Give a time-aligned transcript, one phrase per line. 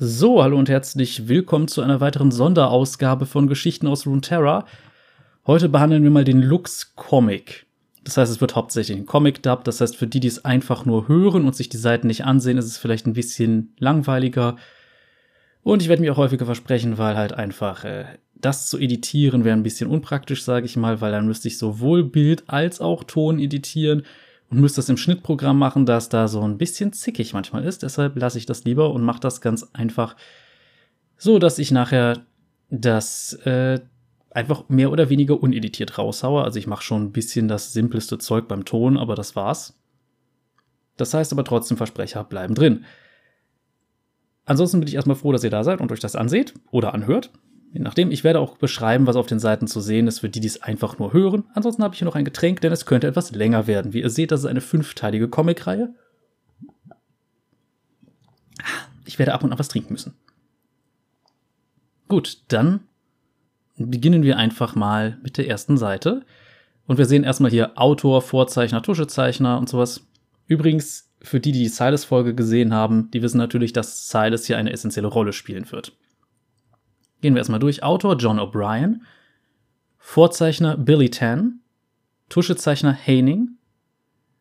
[0.00, 4.64] So, hallo und herzlich willkommen zu einer weiteren Sonderausgabe von Geschichten aus Runeterra.
[5.44, 7.66] Heute behandeln wir mal den Lux Comic.
[8.04, 9.64] Das heißt, es wird hauptsächlich ein Comic-Dub.
[9.64, 12.58] Das heißt, für die, die es einfach nur hören und sich die Seiten nicht ansehen,
[12.58, 14.54] ist es vielleicht ein bisschen langweiliger.
[15.64, 18.04] Und ich werde mir auch häufiger versprechen, weil halt einfach äh,
[18.36, 22.04] das zu editieren wäre ein bisschen unpraktisch, sage ich mal, weil dann müsste ich sowohl
[22.04, 24.04] Bild als auch Ton editieren
[24.50, 27.82] und müsste das im Schnittprogramm machen, das da so ein bisschen zickig manchmal ist.
[27.82, 30.16] Deshalb lasse ich das lieber und mache das ganz einfach
[31.16, 32.24] so, dass ich nachher
[32.70, 33.80] das äh,
[34.30, 36.42] einfach mehr oder weniger uneditiert raushaue.
[36.42, 39.78] Also ich mache schon ein bisschen das simpleste Zeug beim Ton, aber das war's.
[40.96, 42.84] Das heißt aber trotzdem, Versprecher bleiben drin.
[44.44, 47.30] Ansonsten bin ich erstmal froh, dass ihr da seid und euch das anseht oder anhört.
[47.72, 50.40] Je nachdem, ich werde auch beschreiben, was auf den Seiten zu sehen ist, für die,
[50.40, 51.44] die es einfach nur hören.
[51.54, 53.92] Ansonsten habe ich hier noch ein Getränk, denn es könnte etwas länger werden.
[53.92, 55.94] Wie ihr seht, das ist eine fünfteilige Comicreihe.
[59.04, 60.14] Ich werde ab und an was trinken müssen.
[62.08, 62.80] Gut, dann
[63.76, 66.24] beginnen wir einfach mal mit der ersten Seite.
[66.86, 70.06] Und wir sehen erstmal hier Autor, Vorzeichner, Tuschezeichner und sowas.
[70.46, 74.72] Übrigens, für die, die die Silas-Folge gesehen haben, die wissen natürlich, dass Silas hier eine
[74.72, 75.92] essentielle Rolle spielen wird.
[77.20, 77.82] Gehen wir erstmal durch.
[77.82, 79.02] Autor John O'Brien,
[79.98, 81.60] Vorzeichner Billy Tan,
[82.28, 83.58] Tuschezeichner Haining,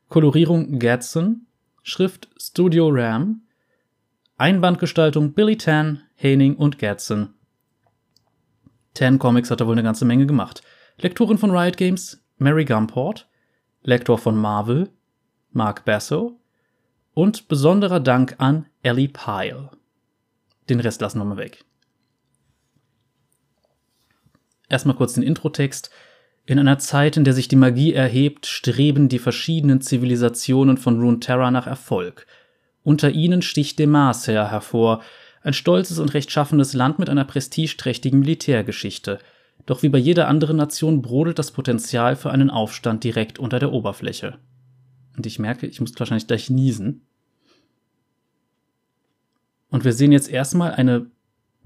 [0.10, 1.48] Kolorierung Gadsden,
[1.84, 3.42] Schrift Studio Ram,
[4.38, 7.34] Einbandgestaltung Billy Tan, Haining und Gadsden.
[8.94, 10.62] Tan Comics hat er wohl eine ganze Menge gemacht.
[10.98, 13.28] Lektorin von Riot Games Mary Gumport,
[13.84, 14.90] Lektor von Marvel
[15.52, 16.40] Mark Basso
[17.14, 19.72] und besonderer Dank an Ellie Pyle.
[20.70, 21.66] Den Rest lassen wir mal weg.
[24.70, 25.90] Erstmal kurz den Introtext.
[26.46, 31.52] In einer Zeit, in der sich die Magie erhebt, streben die verschiedenen Zivilisationen von Runeterra
[31.52, 32.26] nach Erfolg.
[32.84, 35.02] Unter ihnen sticht Demacia hervor,
[35.42, 39.20] ein stolzes und rechtschaffenes Land mit einer prestigeträchtigen Militärgeschichte.
[39.66, 43.74] Doch wie bei jeder anderen Nation brodelt das Potenzial für einen Aufstand direkt unter der
[43.74, 44.38] Oberfläche.
[45.18, 47.02] Und ich merke, ich muss wahrscheinlich gleich niesen.
[49.70, 51.08] Und wir sehen jetzt erstmal eine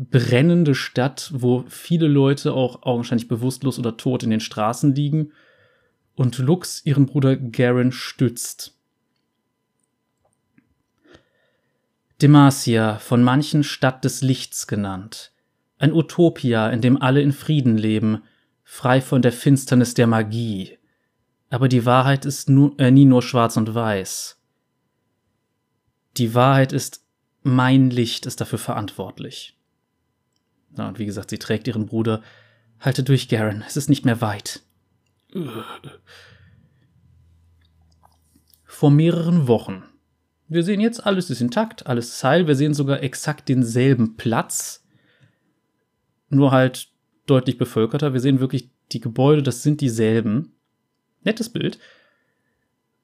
[0.10, 5.32] brennende Stadt, wo viele Leute auch augenscheinlich bewusstlos oder tot in den Straßen liegen
[6.16, 8.78] und Lux ihren Bruder Garen stützt.
[12.22, 15.32] Demacia, von manchen Stadt des Lichts genannt.
[15.78, 18.22] Ein Utopia, in dem alle in Frieden leben,
[18.64, 20.78] frei von der Finsternis der Magie.
[21.50, 24.40] Aber die Wahrheit ist nu äh, nie nur schwarz und weiß.
[26.18, 27.04] Die Wahrheit ist,
[27.42, 29.58] mein Licht ist dafür verantwortlich.
[30.76, 32.22] Na, und wie gesagt, sie trägt ihren Bruder.
[32.80, 34.62] Halte durch, Garen, es ist nicht mehr weit.
[38.66, 39.84] Vor mehreren Wochen.
[40.48, 42.48] Wir sehen jetzt, alles ist intakt, alles ist heil.
[42.48, 44.86] Wir sehen sogar exakt denselben Platz.
[46.30, 46.90] Nur halt
[47.26, 48.14] deutlich bevölkerter.
[48.14, 50.54] Wir sehen wirklich die Gebäude, das sind dieselben.
[51.24, 51.80] Nettes Bild.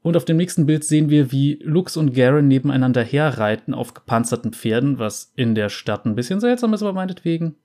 [0.08, 4.54] Und auf dem nächsten Bild sehen wir, wie Lux und Garen nebeneinander herreiten auf gepanzerten
[4.54, 7.58] Pferden, was in der Stadt ein bisschen seltsam ist, aber meinetwegen.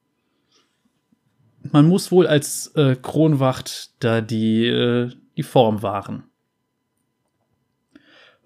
[1.71, 6.25] Man muss wohl als äh, Kronwacht da die, äh, die Form wahren.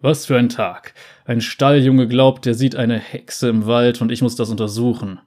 [0.02, 0.92] Was für ein Tag.
[1.24, 5.20] Ein Stalljunge glaubt, er sieht eine Hexe im Wald und ich muss das untersuchen.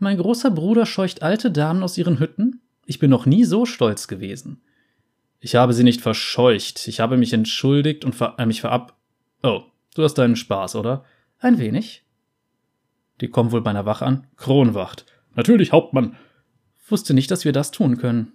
[0.00, 2.62] Mein großer Bruder scheucht alte Damen aus ihren Hütten?
[2.84, 4.60] Ich bin noch nie so stolz gewesen.
[5.44, 6.88] Ich habe sie nicht verscheucht.
[6.88, 8.96] Ich habe mich entschuldigt und ver äh, mich verab.
[9.42, 11.04] Oh, du hast deinen Spaß, oder?
[11.38, 12.02] Ein wenig.
[13.20, 14.26] Die kommen wohl bei einer Wach an?
[14.38, 15.04] Kronwacht.
[15.34, 16.16] Natürlich, Hauptmann.
[16.88, 18.32] Wusste nicht, dass wir das tun können.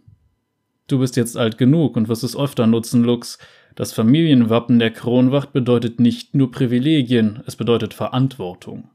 [0.85, 3.39] Du bist jetzt alt genug und wirst es öfter nutzen, Lux.
[3.73, 8.91] Das Familienwappen der Kronwacht bedeutet nicht nur Privilegien, es bedeutet Verantwortung.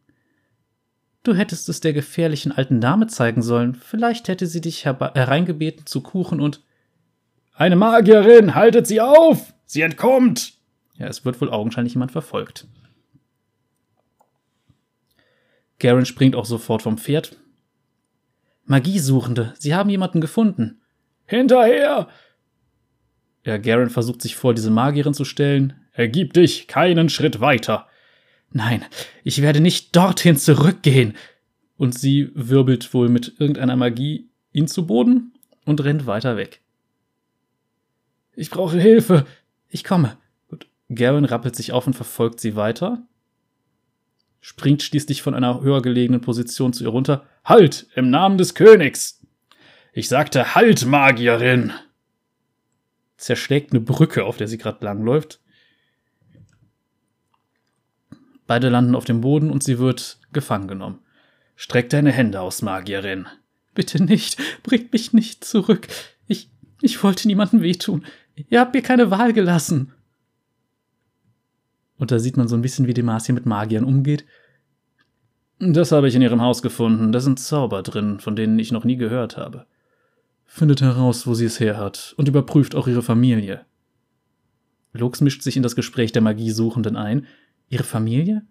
[1.25, 3.75] Du hättest es der gefährlichen alten Dame zeigen sollen.
[3.75, 6.61] Vielleicht hätte sie dich hereingebeten zu Kuchen und
[7.55, 9.55] eine Magierin, haltet sie auf!
[9.65, 10.55] Sie entkommt!
[10.97, 12.67] Ja, es wird wohl augenscheinlich jemand verfolgt.
[15.79, 17.37] Garen springt auch sofort vom Pferd.
[18.65, 20.81] Magiesuchende, sie haben jemanden gefunden.
[21.27, 22.09] Hinterher!
[23.45, 25.75] Ja, Garen versucht sich vor diese Magierin zu stellen.
[25.93, 27.87] Ergib dich keinen Schritt weiter.
[28.51, 28.85] Nein,
[29.23, 31.15] ich werde nicht dorthin zurückgehen.
[31.77, 35.35] Und sie wirbelt wohl mit irgendeiner Magie ihn zu Boden
[35.65, 36.64] und rennt weiter weg.
[38.37, 39.27] Ich brauche Hilfe.
[39.69, 40.17] Ich komme.
[40.49, 40.67] Gut.
[40.89, 43.07] Garen rappelt sich auf und verfolgt sie weiter.
[44.41, 47.27] Springt schließlich von einer höher gelegenen Position zu ihr runter.
[47.45, 47.87] Halt!
[47.95, 49.21] Im Namen des Königs!
[49.93, 51.73] Ich sagte Halt, Magierin!
[53.17, 55.41] Zerschlägt eine Brücke, auf der sie gerade langläuft.
[58.47, 60.99] Beide landen auf dem Boden und sie wird gefangen genommen.
[61.57, 63.27] Streck deine Hände aus, Magierin.
[63.75, 65.89] Bitte nicht, bringt mich nicht zurück.
[66.27, 66.51] Ich,
[66.83, 68.05] ich wollte niemandem wehtun.
[68.35, 69.93] Ihr habt mir keine Wahl gelassen.
[71.97, 74.25] Und da sieht man so ein bisschen, wie Demacia mit Magiern umgeht.
[75.61, 77.13] Das habe ich in ihrem Haus gefunden.
[77.13, 79.67] Da sind Zauber drin, von denen ich noch nie gehört habe.
[80.45, 83.65] Findet heraus, wo sie es her hat und überprüft auch ihre Familie.
[84.93, 87.27] Lux mischt sich in das Gespräch der Magiesuchenden ein.
[87.69, 88.43] Ihre Familie?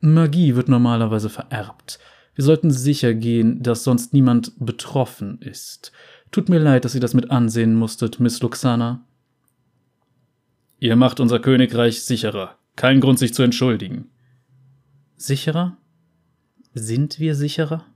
[0.00, 1.98] Magie wird normalerweise vererbt.
[2.34, 5.92] Wir sollten sicher gehen, dass sonst niemand betroffen ist.
[6.30, 9.04] Tut mir leid, dass ihr das mit ansehen musstet, Miss Luxana.
[10.84, 12.58] Ihr macht unser Königreich sicherer.
[12.76, 14.10] Kein Grund, sich zu entschuldigen.
[15.16, 15.78] Sicherer?
[16.74, 17.86] Sind wir sicherer?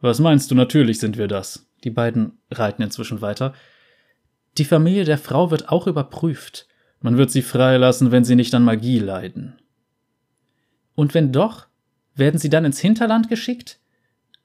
[0.00, 0.54] Was meinst du?
[0.54, 1.68] Natürlich sind wir das.
[1.82, 3.52] Die beiden reiten inzwischen weiter.
[4.58, 6.68] Die Familie der Frau wird auch überprüft.
[7.00, 9.58] Man wird sie freilassen, wenn sie nicht an Magie leiden.
[10.94, 11.66] Und wenn doch,
[12.14, 13.80] werden sie dann ins Hinterland geschickt?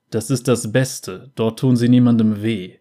[0.09, 2.79] Das ist das Beste, dort tun sie niemandem weh.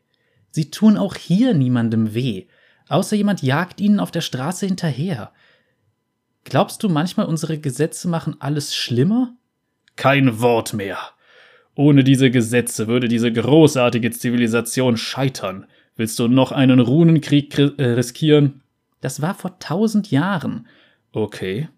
[0.50, 2.46] Sie tun auch hier niemandem weh,
[2.90, 5.32] außer jemand jagt ihnen auf der Straße hinterher.
[6.44, 9.34] Glaubst du manchmal, unsere Gesetze machen alles schlimmer?
[9.96, 10.98] Kein Wort mehr.
[11.74, 15.66] Ohne diese Gesetze würde diese großartige Zivilisation scheitern.
[15.96, 18.62] Willst du noch einen Runenkrieg äh, riskieren?
[19.00, 20.66] Das war vor tausend Jahren.
[21.12, 21.68] Okay.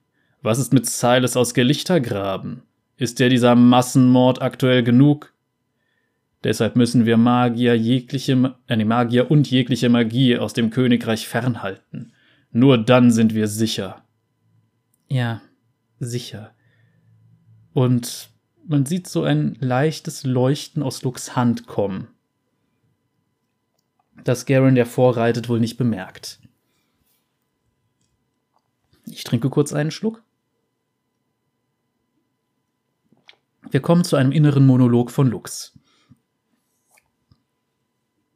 [0.43, 2.63] Was ist mit Silas aus Gelichtergraben?
[2.97, 5.32] Ist der dieser Massenmord aktuell genug?
[6.45, 12.13] Deshalb müssen wir Magier jegliche, äh, Magier und jegliche Magie aus dem Königreich fernhalten.
[12.51, 14.05] Nur dann sind wir sicher.
[15.09, 15.41] Ja,
[16.01, 16.55] sicher.
[17.73, 18.31] Und
[18.67, 22.09] man sieht so ein leichtes Leuchten aus Lux Hand kommen.
[24.25, 26.41] Das Garen, der vorreitet, wohl nicht bemerkt.
[29.07, 30.23] Ich trinke kurz einen Schluck.
[33.71, 35.79] Wir kommen zu einem inneren Monolog von Lux.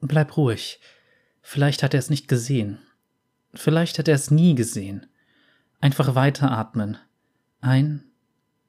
[0.01, 0.81] Bleib ruhig.
[1.43, 2.79] Vielleicht hat er es nicht gesehen.
[3.55, 5.07] Vielleicht hat er es nie gesehen.
[5.81, 6.99] Einfach weiteratmen.
[7.61, 8.05] Ein,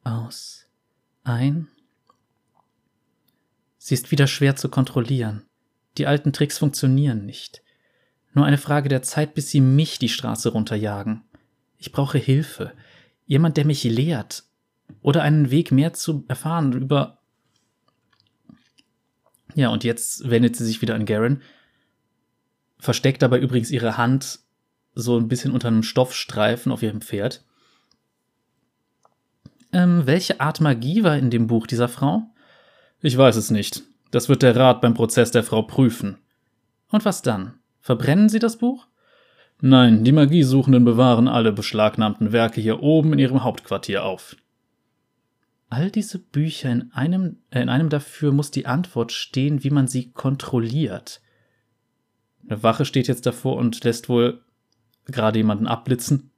[0.04, 0.66] aus,
[1.24, 1.68] ein.
[3.78, 5.46] Sie ist wieder schwer zu kontrollieren.
[5.98, 7.64] Die alten Tricks funktionieren nicht.
[8.34, 11.24] Nur eine Frage der Zeit, bis sie mich die Straße runterjagen.
[11.78, 12.74] Ich brauche Hilfe.
[13.26, 14.44] Jemand, der mich lehrt.
[15.02, 17.17] Oder einen Weg mehr zu erfahren über.
[19.58, 21.42] Ja, und jetzt wendet sie sich wieder an Garen.
[22.78, 24.38] Versteckt dabei übrigens ihre Hand
[24.94, 27.44] so ein bisschen unter einem Stoffstreifen auf ihrem Pferd.
[29.74, 32.30] Ähm, welche Art Magie war in dem Buch dieser Frau?
[33.02, 33.82] Ich weiß es nicht.
[34.12, 36.20] Das wird der Rat beim Prozess der Frau prüfen.
[36.92, 37.56] Und was dann?
[37.82, 38.86] Verbrennen Sie das Buch?
[39.60, 44.36] Nein, die Magiesuchenden bewahren alle beschlagnahmten Werke hier oben in ihrem Hauptquartier auf.
[45.70, 49.88] All diese Bücher in einem, äh, in einem dafür muss die Antwort stehen, wie man
[49.88, 51.22] sie kontrolliert.
[52.48, 54.44] Eine Wache steht jetzt davor und lässt wohl
[55.06, 56.32] gerade jemanden abblitzen.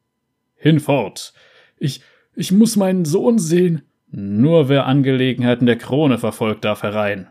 [0.56, 1.34] Hinfort!
[1.78, 2.02] Ich,
[2.36, 3.84] ich muss meinen Sohn sehen.
[4.12, 7.28] Nur wer Angelegenheiten der Krone verfolgt, darf herein.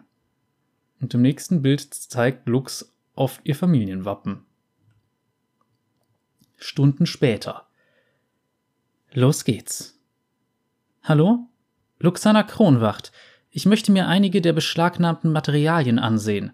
[1.00, 4.44] Und im nächsten Bild zeigt Lux auf ihr Familienwappen.
[6.56, 7.66] Stunden später.
[9.12, 10.00] Los geht's.
[11.02, 11.47] Hallo?
[11.98, 13.12] Luxana Kronwacht.
[13.50, 16.52] Ich möchte mir einige der beschlagnahmten Materialien ansehen.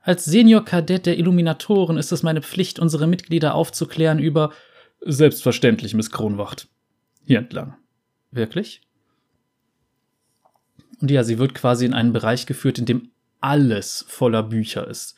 [0.00, 4.52] Als Senior-Kadett der Illuminatoren ist es meine Pflicht, unsere Mitglieder aufzuklären über.
[5.00, 6.68] Selbstverständlich, Miss Kronwacht.
[7.24, 7.76] Hier entlang.
[8.32, 8.82] Wirklich?
[11.00, 15.16] Und ja, sie wird quasi in einen Bereich geführt, in dem alles voller Bücher ist.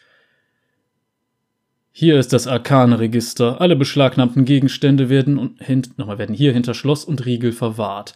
[1.90, 3.60] Hier ist das Arkanregister.
[3.60, 5.60] Alle beschlagnahmten Gegenstände werden, und
[5.98, 8.14] nochmal, werden hier hinter Schloss und Riegel verwahrt.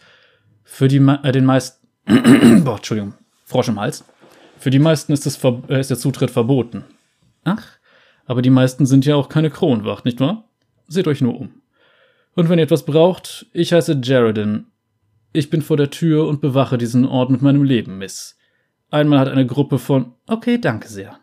[0.71, 1.87] Für die, äh, den meisten.
[2.63, 3.15] Boah, Entschuldigung.
[3.43, 4.05] Frosch im Hals.
[4.59, 6.85] Für die meisten ist, es, äh, ist der Zutritt verboten.
[7.43, 7.65] Ach,
[8.25, 10.47] aber die meisten sind ja auch keine Kronwacht, nicht wahr?
[10.87, 11.61] Seht euch nur um.
[12.35, 14.67] Und wenn ihr etwas braucht, ich heiße Jaredin.
[15.33, 18.37] Ich bin vor der Tür und bewache diesen Ort mit meinem Leben, Miss.
[18.91, 20.13] Einmal hat eine Gruppe von.
[20.27, 21.19] Okay, danke sehr.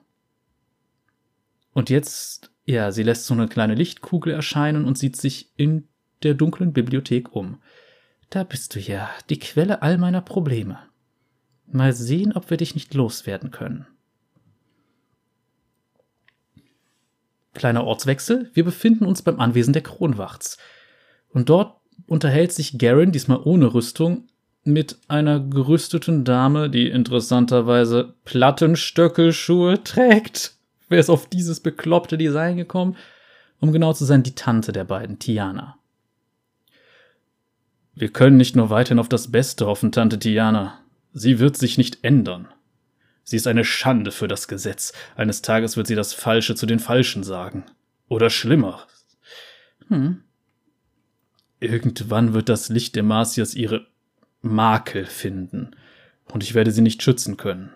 [1.73, 5.89] Und jetzt, ja, sie lässt so eine kleine Lichtkugel erscheinen und sieht sich in
[6.25, 7.59] der dunklen Bibliothek um.
[8.31, 10.79] Da bist du ja, die Quelle all meiner Probleme.
[11.67, 13.87] Mal sehen, ob wir dich nicht loswerden können.
[17.55, 20.59] Kleiner Ortswechsel, wir befinden uns beim Anwesen der Kronwachts.
[21.31, 24.29] Und dort unterhält sich Garen, diesmal ohne Rüstung,
[24.65, 30.55] mit einer gerüsteten Dame, die interessanterweise Plattenstöckelschuhe trägt.
[30.89, 32.97] Wer ist auf dieses bekloppte Design gekommen?
[33.61, 35.79] Um genau zu sein, die Tante der beiden, Tiana.
[37.97, 40.79] Wir können nicht nur weiterhin auf das Beste hoffen, Tante Tiana.
[41.15, 42.47] Sie wird sich nicht ändern.
[43.25, 44.93] Sie ist eine Schande für das Gesetz.
[45.17, 47.65] Eines Tages wird sie das Falsche zu den Falschen sagen.
[48.09, 48.87] Oder schlimmer.
[49.89, 50.23] Hm.
[51.59, 53.87] Irgendwann wird das Licht der Marcias ihre
[54.43, 55.71] Makel finden.
[56.31, 57.73] Und ich werde sie nicht schützen können.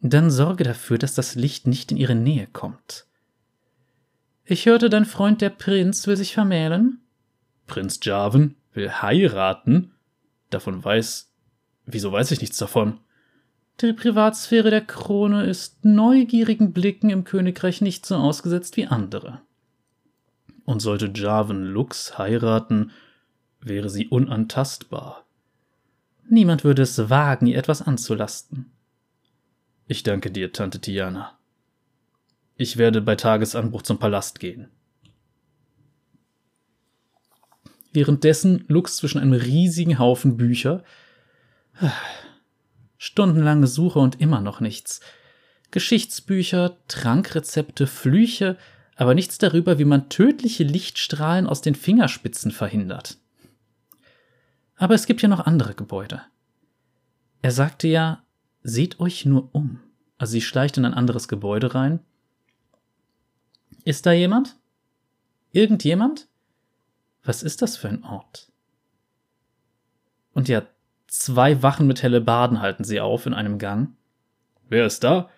[0.00, 3.06] Dann sorge dafür, dass das Licht nicht in ihre Nähe kommt.
[4.44, 7.00] Ich hörte, dein Freund der Prinz will sich vermählen.
[7.66, 9.92] Prinz Jarvan will heiraten?
[10.50, 11.30] Davon weiß.
[11.86, 13.00] Wieso weiß ich nichts davon?
[13.80, 19.40] Die Privatsphäre der Krone ist neugierigen Blicken im Königreich nicht so ausgesetzt wie andere.
[20.64, 22.92] Und sollte Jarvan Lux heiraten,
[23.60, 25.26] wäre sie unantastbar.
[26.28, 28.70] Niemand würde es wagen, ihr etwas anzulasten.
[29.86, 31.38] Ich danke dir, Tante Tiana.
[32.56, 34.70] Ich werde bei Tagesanbruch zum Palast gehen.
[37.94, 40.82] Währenddessen Lux zwischen einem riesigen Haufen Bücher.
[42.98, 45.00] Stundenlange Suche und immer noch nichts.
[45.70, 48.58] Geschichtsbücher, Trankrezepte, Flüche,
[48.96, 53.16] aber nichts darüber, wie man tödliche Lichtstrahlen aus den Fingerspitzen verhindert.
[54.76, 56.22] Aber es gibt ja noch andere Gebäude.
[57.42, 58.24] Er sagte ja,
[58.64, 59.78] seht euch nur um.
[60.18, 62.00] Also sie schleicht in ein anderes Gebäude rein.
[63.84, 64.56] Ist da jemand?
[65.52, 66.26] Irgendjemand?
[67.24, 68.52] Was ist das für ein Ort?
[70.32, 70.62] Und ja,
[71.06, 73.96] zwei Wachen mit Hellebarden halten sie auf in einem Gang.
[74.68, 75.30] Wer ist da?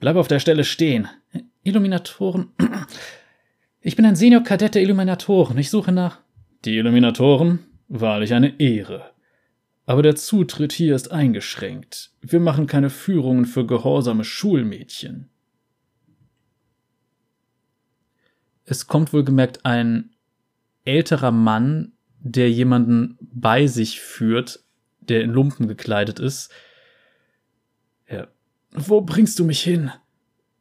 [0.00, 1.08] Bleib auf der Stelle stehen.
[1.62, 2.52] Illuminatoren.
[3.82, 5.56] Ich bin ein Senior-Kadett der Illuminatoren.
[5.56, 6.18] Ich suche nach.
[6.66, 7.60] Die Illuminatoren?
[7.88, 9.12] Wahrlich eine Ehre.
[9.86, 12.12] Aber der Zutritt hier ist eingeschränkt.
[12.20, 15.30] Wir machen keine Führungen für gehorsame Schulmädchen.
[18.66, 20.10] Es kommt wohlgemerkt ein
[20.90, 24.60] älterer Mann, der jemanden bei sich führt,
[25.00, 26.50] der in Lumpen gekleidet ist.
[28.08, 28.28] Ja.
[28.72, 29.90] Wo bringst du mich hin?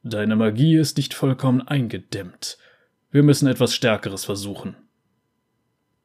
[0.04, 2.58] Deine Magie ist nicht vollkommen eingedämmt.
[3.12, 4.76] Wir müssen etwas Stärkeres versuchen.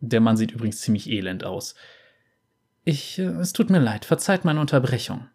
[0.01, 1.75] Der Mann sieht übrigens ziemlich elend aus.
[2.85, 5.29] Ich, äh, es tut mir leid, verzeiht meine Unterbrechung.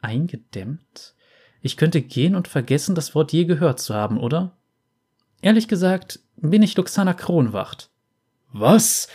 [0.00, 1.14] Eingedämmt?
[1.62, 4.56] Ich könnte gehen und vergessen, das Wort je gehört zu haben, oder?
[5.42, 7.89] Ehrlich gesagt, bin ich Luxana Kronwacht.
[8.52, 9.08] Was?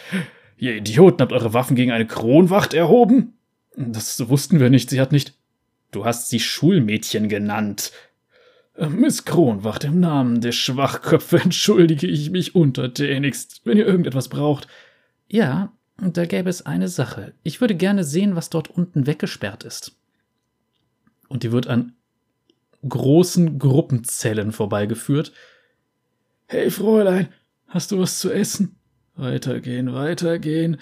[0.58, 3.34] Ihr Idioten habt eure Waffen gegen eine Kronwacht erhoben?
[3.76, 5.34] Das wussten wir nicht, sie hat nicht.
[5.92, 7.92] Du hast sie Schulmädchen genannt.
[8.76, 14.68] Äh, Miss Kronwacht, im Namen der Schwachköpfe entschuldige ich mich untertänigst, wenn ihr irgendetwas braucht.
[15.28, 17.34] Ja, da gäbe es eine Sache.
[17.44, 19.96] Ich würde gerne sehen, was dort unten weggesperrt ist.
[21.28, 21.94] Und die wird an
[22.88, 25.32] großen Gruppenzellen vorbeigeführt.
[26.48, 27.30] Hey, Fräulein,
[27.68, 28.76] hast du was zu essen?
[29.16, 30.78] Weitergehen, weitergehen.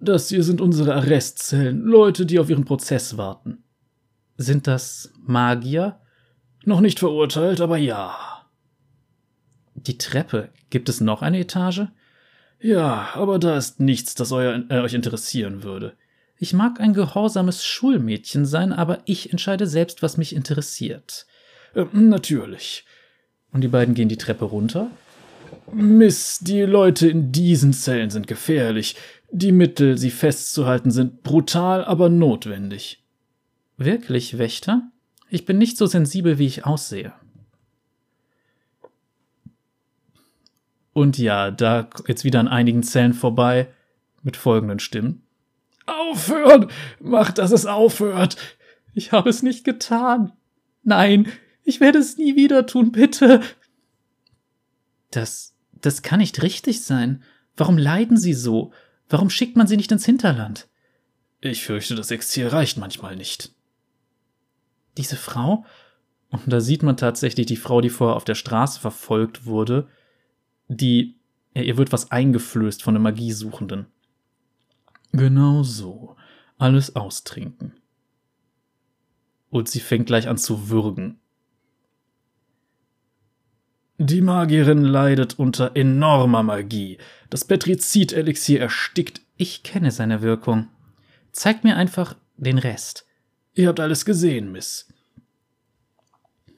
[0.00, 3.62] Das hier sind unsere Arrestzellen, Leute, die auf ihren Prozess warten.
[4.36, 6.00] Sind das Magier?
[6.64, 8.46] Noch nicht verurteilt, aber ja.
[9.74, 10.50] Die Treppe.
[10.70, 11.82] Gibt es noch eine Etage?
[12.60, 15.94] Ja, aber da ist nichts, das euer, äh, euch interessieren würde.
[16.38, 21.26] Ich mag ein gehorsames Schulmädchen sein, aber ich entscheide selbst, was mich interessiert.
[21.74, 22.84] Äh, natürlich.
[23.52, 24.90] Und die beiden gehen die Treppe runter
[25.72, 28.96] Miss, die Leute in diesen Zellen sind gefährlich.
[29.30, 33.02] Die Mittel, sie festzuhalten, sind brutal, aber notwendig.
[33.76, 34.90] Wirklich, Wächter?
[35.28, 37.12] Ich bin nicht so sensibel, wie ich aussehe.
[40.92, 43.68] Und ja, da jetzt wieder an einigen Zellen vorbei
[44.22, 45.22] mit folgenden Stimmen.
[45.86, 46.68] Aufhören!
[47.00, 48.36] Macht, dass es aufhört!
[48.94, 50.32] Ich habe es nicht getan.
[50.84, 51.26] Nein,
[51.64, 53.40] ich werde es nie wieder tun, bitte.
[55.14, 57.22] Das, das kann nicht richtig sein.
[57.56, 58.72] Warum leiden sie so?
[59.08, 60.68] Warum schickt man sie nicht ins Hinterland?
[61.40, 63.54] Ich fürchte, das Exil reicht manchmal nicht.
[64.96, 65.64] Diese Frau?
[66.30, 69.88] Und da sieht man tatsächlich die Frau, die vorher auf der Straße verfolgt wurde,
[70.66, 71.20] die,
[71.54, 73.86] ihr wird was eingeflößt von den Magiesuchenden.
[75.12, 76.16] Genau so.
[76.58, 77.74] Alles austrinken.
[79.50, 81.20] Und sie fängt gleich an zu würgen.
[83.98, 86.98] Die Magierin leidet unter enormer Magie.
[87.30, 89.20] Das Petrizid-Elixier erstickt.
[89.36, 90.68] Ich kenne seine Wirkung.
[91.30, 93.06] Zeigt mir einfach den Rest.
[93.54, 94.88] Ihr habt alles gesehen, Miss.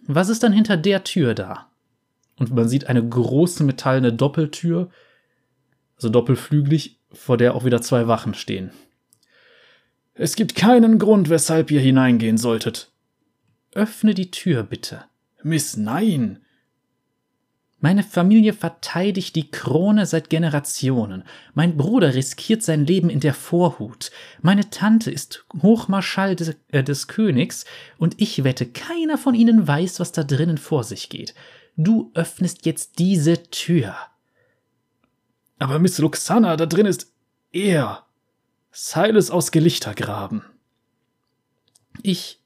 [0.07, 1.71] Was ist dann hinter der Tür da?
[2.39, 4.91] Und man sieht eine große metallene Doppeltür,
[5.97, 8.71] also doppelflügelig, vor der auch wieder zwei Wachen stehen.
[10.15, 12.91] Es gibt keinen Grund, weshalb ihr hineingehen solltet.
[13.73, 15.05] Öffne die Tür, bitte.
[15.43, 16.41] Miss, nein.
[17.87, 21.23] Meine Familie verteidigt die Krone seit Generationen.
[21.55, 24.11] Mein Bruder riskiert sein Leben in der Vorhut.
[24.43, 27.65] Meine Tante ist Hochmarschall des, äh, des Königs
[27.97, 31.33] und ich wette, keiner von ihnen weiß, was da drinnen vor sich geht.
[31.77, 33.95] Du öffnest jetzt diese Tür.
[35.61, 37.13] Aber Miss Luxana, da drin ist
[37.53, 38.05] er.
[38.73, 40.43] Silas aus Gelichtergraben.
[42.03, 42.43] Ich.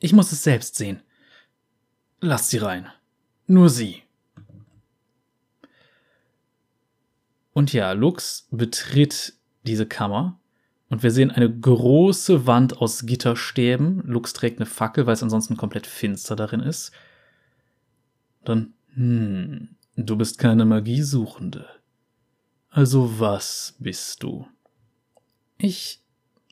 [0.00, 1.00] Ich muss es selbst sehen.
[2.18, 2.88] Lass sie rein.
[3.46, 4.02] Nur sie.
[7.60, 9.34] Und ja, Lux betritt
[9.66, 10.40] diese Kammer
[10.88, 14.00] und wir sehen eine große Wand aus Gitterstäben.
[14.06, 16.90] Lux trägt eine Fackel, weil es ansonsten komplett finster darin ist.
[18.46, 21.66] Dann, hm, du bist keine Magiesuchende.
[22.70, 24.46] Also was bist du?
[25.58, 26.02] Ich.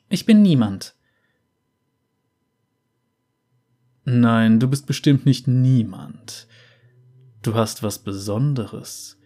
[0.09, 0.93] Ich bin niemand.
[4.05, 6.47] Nein, du bist bestimmt nicht niemand.
[7.41, 9.18] Du hast was Besonderes.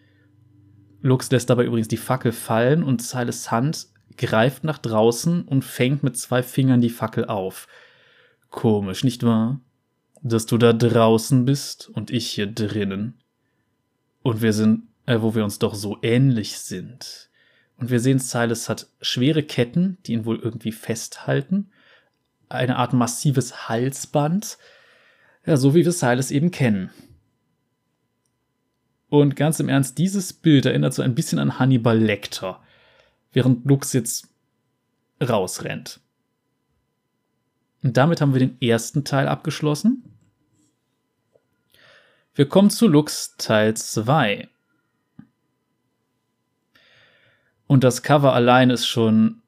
[1.03, 6.01] Lux lässt dabei übrigens die Fackel fallen und Silas Hand greift nach draußen und fängt
[6.01, 7.67] mit zwei Fingern die Fackel auf.
[8.49, 9.59] Komisch, nicht wahr?
[10.21, 13.15] Dass du da draußen bist und ich hier drinnen.
[14.21, 17.29] Und wir sind, äh, wo wir uns doch so ähnlich sind.
[17.75, 21.71] Und wir sehen, Silas hat schwere Ketten, die ihn wohl irgendwie festhalten.
[22.47, 24.57] Eine Art massives Halsband.
[25.45, 26.91] Ja, so wie wir Silas eben kennen.
[29.13, 32.59] Und ganz im Ernst, dieses Bild erinnert so ein bisschen an Hannibal Lecter,
[33.31, 34.27] während Lux jetzt
[35.21, 35.99] rausrennt.
[37.83, 40.03] Und damit haben wir den ersten Teil abgeschlossen.
[42.33, 44.49] Wir kommen zu Lux Teil 2.
[47.67, 49.43] Und das Cover allein ist schon.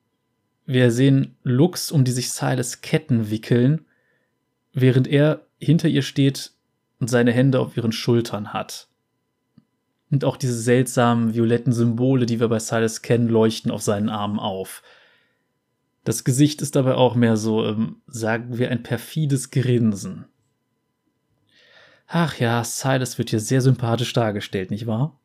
[0.67, 3.87] Wir sehen Lux, um die sich Silas Ketten wickeln,
[4.73, 6.51] während er hinter ihr steht
[6.99, 8.89] und seine Hände auf ihren Schultern hat.
[10.11, 14.39] Und auch diese seltsamen violetten Symbole, die wir bei Silas kennen, leuchten auf seinen Armen
[14.39, 14.83] auf.
[16.03, 20.25] Das Gesicht ist dabei auch mehr so, ähm, sagen wir, ein perfides Grinsen.
[22.07, 25.19] Ach ja, Silas wird hier sehr sympathisch dargestellt, nicht wahr?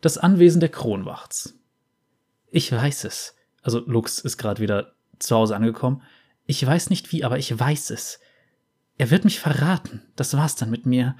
[0.00, 1.58] Das Anwesen der Kronwachts.
[2.50, 3.34] Ich weiß es.
[3.62, 6.02] Also Lux ist gerade wieder zu Hause angekommen.
[6.46, 8.18] Ich weiß nicht wie, aber ich weiß es.
[8.96, 10.02] Er wird mich verraten.
[10.16, 11.16] Das war's dann mit mir.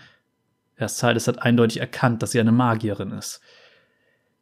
[0.81, 3.43] Herr Silas hat eindeutig erkannt, dass sie eine Magierin ist.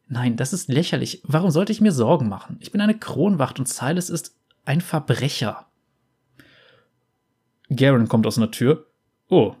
[0.07, 1.21] Nein, das ist lächerlich.
[1.25, 2.55] Warum sollte ich mir Sorgen machen?
[2.61, 5.67] Ich bin eine Kronwacht und Silas ist ein Verbrecher.
[7.69, 8.87] Garen kommt aus einer Tür.
[9.27, 9.55] Oh,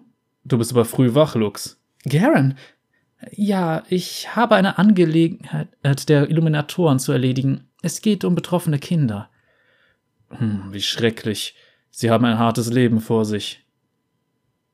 [0.45, 1.81] du bist aber früh wach, Lux.
[2.05, 2.57] Garen?
[3.31, 7.67] Ja, ich habe eine Angelegenheit der Illuminatoren zu erledigen.
[7.81, 9.29] Es geht um betroffene Kinder.
[10.29, 11.55] Hm, wie schrecklich.
[11.91, 13.65] Sie haben ein hartes Leben vor sich.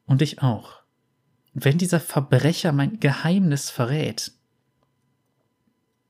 [0.06, 0.85] Und ich auch
[1.56, 4.34] wenn dieser Verbrecher mein Geheimnis verrät?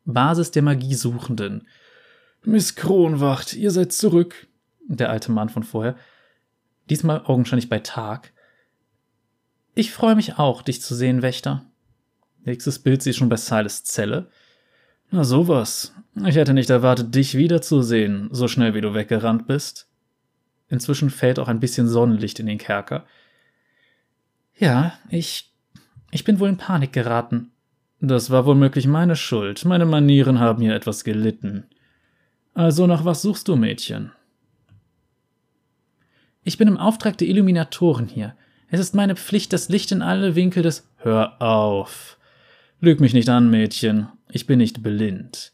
[0.03, 1.67] Basis der Magiesuchenden.
[2.43, 4.47] Miss Kronwacht, ihr seid zurück.
[4.87, 5.95] Der alte Mann von vorher.
[6.89, 8.33] Diesmal augenscheinlich bei Tag.
[9.75, 11.65] Ich freue mich auch, dich zu sehen, Wächter.
[12.43, 14.29] Nächstes Bild sie schon bei Silas Zelle.
[15.11, 15.93] Na sowas.
[16.25, 19.87] Ich hätte nicht erwartet, dich wiederzusehen, so schnell wie du weggerannt bist.
[20.69, 23.05] Inzwischen fällt auch ein bisschen Sonnenlicht in den Kerker.
[24.57, 25.51] Ja, ich.
[26.11, 27.51] Ich bin wohl in Panik geraten.
[27.99, 29.65] Das war womöglich meine Schuld.
[29.65, 31.65] Meine Manieren haben hier etwas gelitten.
[32.53, 34.11] Also nach was suchst du, Mädchen?
[36.43, 38.35] Ich bin im Auftrag der Illuminatoren hier.
[38.69, 40.87] Es ist meine Pflicht, das Licht in alle Winkel des.
[40.97, 42.17] Hör auf.
[42.79, 44.07] Lüg mich nicht an, Mädchen.
[44.29, 45.51] Ich bin nicht blind.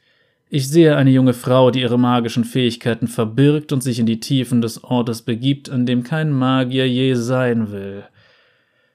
[0.50, 4.62] Ich sehe eine junge Frau, die ihre magischen Fähigkeiten verbirgt und sich in die Tiefen
[4.62, 8.04] des Ortes begibt, an dem kein Magier je sein will.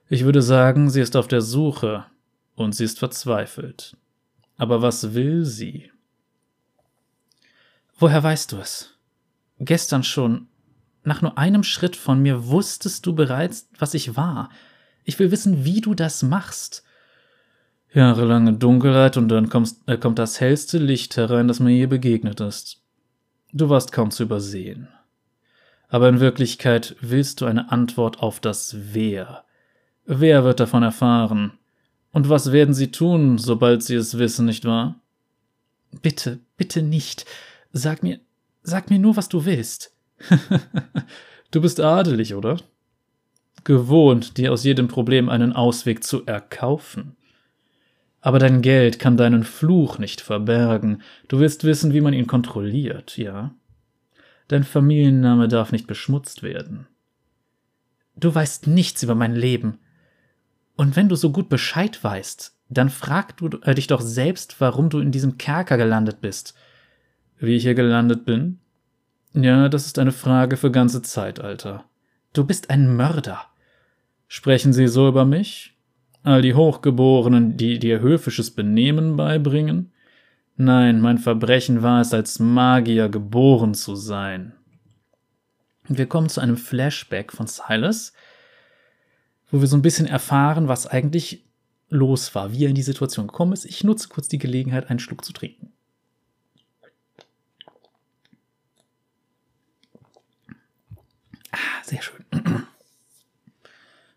[0.08, 2.06] Ich würde sagen, sie ist auf der Suche
[2.54, 3.96] und sie ist verzweifelt.
[4.56, 5.90] Aber was will sie?
[7.98, 8.94] Woher weißt du es?
[9.58, 10.48] Gestern schon,
[11.02, 14.50] nach nur einem Schritt von mir, wusstest du bereits, was ich war.
[15.04, 16.84] Ich will wissen, wie du das machst.
[17.92, 22.40] Jahrelange Dunkelheit und dann kommst, äh, kommt das hellste Licht herein, das mir je begegnet
[22.40, 22.82] ist.
[23.52, 24.88] Du warst kaum zu übersehen.
[25.88, 29.45] Aber in Wirklichkeit willst du eine Antwort auf das Wer.
[30.06, 31.52] Wer wird davon erfahren?
[32.12, 35.00] Und was werden sie tun, sobald sie es wissen, nicht wahr?
[36.00, 37.26] Bitte, bitte nicht.
[37.72, 38.20] Sag mir,
[38.62, 39.92] sag mir nur, was du willst.
[41.50, 42.58] du bist adelig, oder?
[43.64, 47.16] Gewohnt, dir aus jedem Problem einen Ausweg zu erkaufen.
[48.20, 51.02] Aber dein Geld kann deinen Fluch nicht verbergen.
[51.28, 53.54] Du willst wissen, wie man ihn kontrolliert, ja?
[54.48, 56.86] Dein Familienname darf nicht beschmutzt werden.
[58.14, 59.78] Du weißt nichts über mein Leben.
[60.76, 64.90] Und wenn du so gut Bescheid weißt, dann frag du äh, dich doch selbst, warum
[64.90, 66.54] du in diesem Kerker gelandet bist.
[67.38, 68.58] Wie ich hier gelandet bin?
[69.32, 71.84] Ja, das ist eine Frage für ganze Zeitalter.
[72.32, 73.40] Du bist ein Mörder.
[74.28, 75.76] Sprechen Sie so über mich?
[76.22, 79.92] All die Hochgeborenen, die dir höfisches Benehmen beibringen?
[80.56, 84.54] Nein, mein Verbrechen war es, als Magier geboren zu sein.
[85.88, 88.12] Wir kommen zu einem Flashback von Silas,
[89.50, 91.44] wo wir so ein bisschen erfahren, was eigentlich
[91.88, 93.64] los war, wie er in die Situation gekommen ist.
[93.64, 95.72] Ich nutze kurz die Gelegenheit, einen Schluck zu trinken.
[101.52, 102.24] Ah, sehr schön.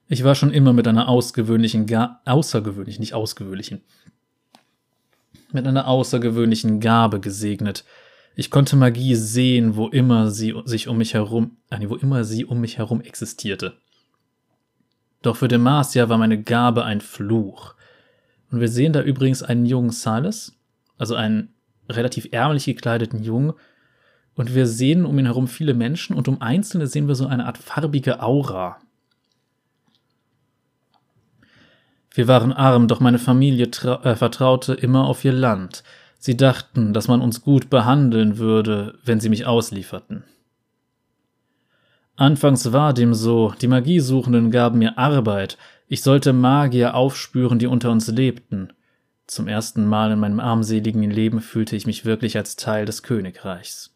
[0.08, 1.86] Ich war schon immer mit einer ausgewöhnlichen,
[2.26, 3.82] außergewöhnlichen, nicht ausgewöhnlichen,
[5.52, 7.86] mit einer außergewöhnlichen Gabe gesegnet.
[8.36, 12.46] Ich konnte Magie sehen, wo immer sie sich um mich herum, äh, wo immer sie
[12.46, 13.78] um mich herum existierte.
[15.22, 17.76] Doch für Demacia war meine Gabe ein Fluch.
[18.52, 20.54] Und wir sehen da übrigens einen jungen Silas,
[20.98, 21.54] also einen
[21.90, 23.54] relativ ärmlich gekleideten Jungen,
[24.36, 27.46] und wir sehen um ihn herum viele Menschen und um einzelne sehen wir so eine
[27.46, 28.78] Art farbige Aura.
[32.12, 35.84] Wir waren arm, doch meine Familie äh, vertraute immer auf ihr Land.
[36.18, 40.24] Sie dachten, dass man uns gut behandeln würde, wenn sie mich auslieferten.
[42.20, 47.92] Anfangs war dem so, die Magiesuchenden gaben mir Arbeit, ich sollte Magier aufspüren, die unter
[47.92, 48.74] uns lebten.
[49.26, 53.96] Zum ersten Mal in meinem armseligen Leben fühlte ich mich wirklich als Teil des Königreichs.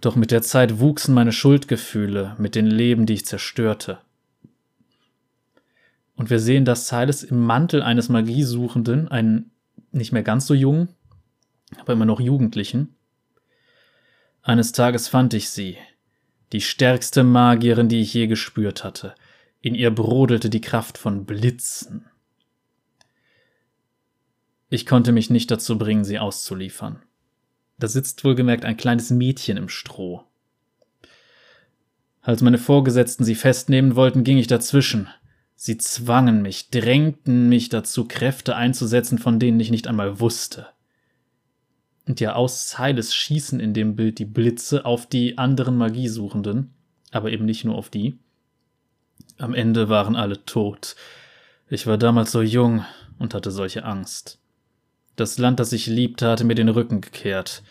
[0.00, 3.98] Doch mit der Zeit wuchsen meine Schuldgefühle mit den Leben, die ich zerstörte.
[6.16, 9.52] Und wir sehen, dass Silas im Mantel eines Magiesuchenden, einen
[9.92, 10.88] nicht mehr ganz so jungen,
[11.78, 12.96] aber immer noch Jugendlichen,
[14.42, 15.76] eines Tages fand ich sie,
[16.52, 19.14] die stärkste Magierin, die ich je gespürt hatte.
[19.60, 22.06] In ihr brodelte die Kraft von Blitzen.
[24.70, 27.02] Ich konnte mich nicht dazu bringen, sie auszuliefern.
[27.78, 30.24] Da sitzt wohlgemerkt ein kleines Mädchen im Stroh.
[32.20, 35.08] Als meine Vorgesetzten sie festnehmen wollten, ging ich dazwischen.
[35.54, 40.68] Sie zwangen mich, drängten mich dazu, Kräfte einzusetzen, von denen ich nicht einmal wusste.
[42.08, 46.72] Und ja, aus Silas schießen in dem Bild die Blitze auf die anderen Magiesuchenden,
[47.10, 48.18] aber eben nicht nur auf die.
[49.36, 50.96] Am Ende waren alle tot.
[51.68, 52.82] Ich war damals so jung
[53.18, 54.40] und hatte solche Angst.
[55.16, 57.62] Das Land, das ich liebte, hatte mir den Rücken gekehrt.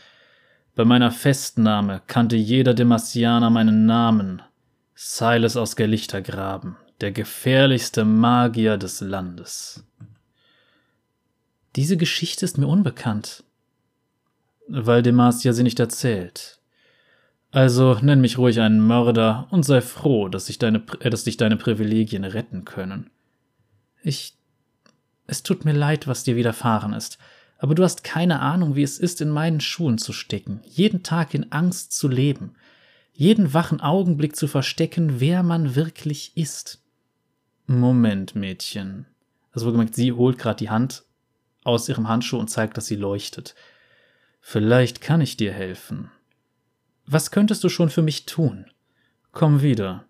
[0.76, 4.44] Bei meiner Festnahme kannte jeder Demasianer meinen Namen.
[4.94, 9.84] Silas aus Gelichtergraben, der gefährlichste Magier des Landes.
[11.76, 13.44] Diese Geschichte ist mir unbekannt.
[14.68, 16.60] Weil Demacia sie nicht erzählt.
[17.52, 21.38] Also nenn mich ruhig einen Mörder und sei froh, dass, ich deine, äh, dass dich
[21.38, 23.10] deine Privilegien retten können.
[24.04, 24.36] Ich.
[25.30, 27.18] Es tut mir leid, was dir widerfahren ist,
[27.58, 31.34] aber du hast keine Ahnung, wie es ist, in meinen Schuhen zu stecken, jeden Tag
[31.34, 32.56] in Angst zu leben,
[33.12, 36.82] jeden wachen Augenblick zu verstecken, wer man wirklich ist.
[37.66, 39.06] Moment, Mädchen.
[39.52, 41.04] Also wohlgemerkt, sie holt gerade die Hand
[41.66, 43.56] aus ihrem Handschuh und zeigt, dass sie leuchtet.
[44.40, 46.12] Vielleicht kann ich dir helfen.
[47.06, 48.66] Was könntest du schon für mich tun?
[49.32, 50.06] Komm wieder.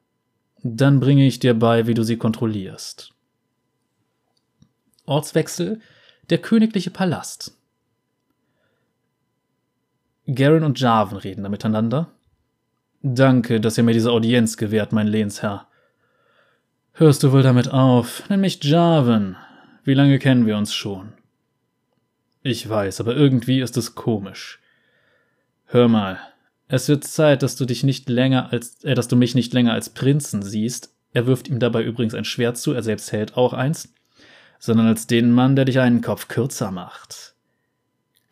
[0.64, 3.14] Dann bringe ich dir bei, wie du sie kontrollierst.
[5.06, 5.80] Ortswechsel,
[6.30, 7.58] der königliche Palast.
[10.28, 12.12] Garen und Jarvan reden da miteinander.
[13.02, 15.68] Danke, dass ihr mir diese Audienz gewährt, mein Lehnsherr.
[16.94, 18.28] Hörst du wohl damit auf?
[18.30, 19.38] Nenn mich Jarvan.
[19.84, 21.14] Wie lange kennen wir uns schon?
[22.44, 24.60] Ich weiß, aber irgendwie ist es komisch.
[25.66, 26.20] Hör mal,
[26.68, 29.74] es wird Zeit, dass du dich nicht länger als, äh, dass du mich nicht länger
[29.74, 30.94] als Prinzen siehst.
[31.14, 33.94] Er wirft ihm dabei übrigens ein Schwert zu, er selbst hält auch eins,
[34.60, 37.34] sondern als den Mann, der dich einen Kopf kürzer macht.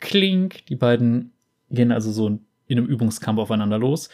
[0.00, 1.32] Klink, die beiden
[1.70, 4.08] gehen also so in einem Übungskampf aufeinander los.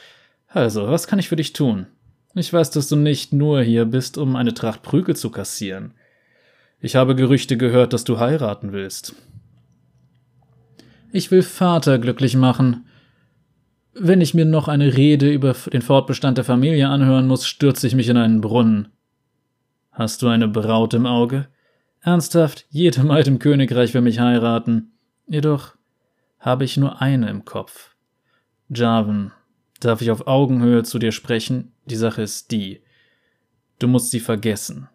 [0.49, 1.87] Also, was kann ich für dich tun?
[2.35, 5.95] Ich weiß, dass du nicht nur hier bist, um eine Tracht Prügel zu kassieren.
[6.81, 9.15] Ich habe Gerüchte gehört, dass du heiraten willst.
[11.15, 12.87] Ich will Vater glücklich machen.
[13.93, 17.95] Wenn ich mir noch eine Rede über den Fortbestand der Familie anhören muss, stürze ich
[17.95, 18.89] mich in einen Brunnen.
[19.91, 21.49] Hast du eine Braut im Auge?
[22.01, 24.93] Ernsthaft, jede Maid im Königreich will mich heiraten.
[25.27, 25.77] Jedoch
[26.39, 27.95] habe ich nur eine im Kopf.
[28.71, 29.33] Jarvan,
[29.81, 31.73] darf ich auf Augenhöhe zu dir sprechen?
[31.85, 32.83] Die Sache ist die.
[33.79, 34.89] Du musst sie vergessen.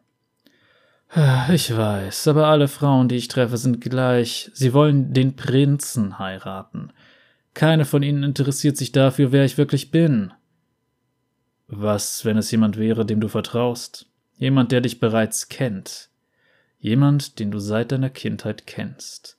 [1.50, 4.52] Ich weiß, aber alle Frauen, die ich treffe, sind gleich.
[4.54, 6.92] Sie wollen den Prinzen heiraten.
[7.54, 10.34] Keine von ihnen interessiert sich dafür, wer ich wirklich bin.
[11.68, 14.06] Was, wenn es jemand wäre, dem du vertraust?
[14.38, 16.10] Jemand, der dich bereits kennt.
[16.80, 19.38] Jemand, den du seit deiner Kindheit kennst.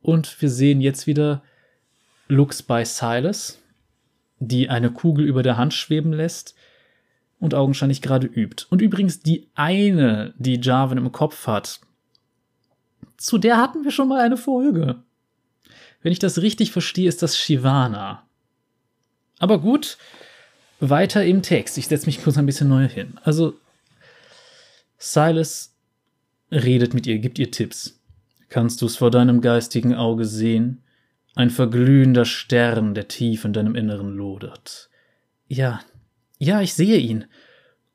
[0.00, 1.42] Und wir sehen jetzt wieder
[2.26, 3.58] Lux bei Silas,
[4.38, 6.54] die eine Kugel über der Hand schweben lässt
[7.44, 8.64] und augenscheinlich gerade übt.
[8.70, 11.80] Und übrigens die eine, die Jarvan im Kopf hat,
[13.18, 15.02] zu der hatten wir schon mal eine Folge.
[16.02, 18.26] Wenn ich das richtig verstehe, ist das Shivana.
[19.38, 19.98] Aber gut,
[20.80, 21.76] weiter im Text.
[21.76, 23.18] Ich setze mich kurz ein bisschen neu hin.
[23.22, 23.54] Also,
[24.96, 25.74] Silas
[26.50, 28.00] redet mit ihr, gibt ihr Tipps.
[28.48, 30.82] Kannst du es vor deinem geistigen Auge sehen?
[31.34, 34.88] Ein verglühender Stern, der tief in deinem Inneren lodert.
[35.46, 35.80] Ja,
[36.44, 37.26] ja, ich sehe ihn.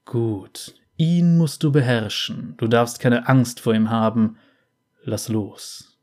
[0.05, 2.55] Gut, ihn musst du beherrschen.
[2.57, 4.37] Du darfst keine Angst vor ihm haben.
[5.03, 5.99] Lass los.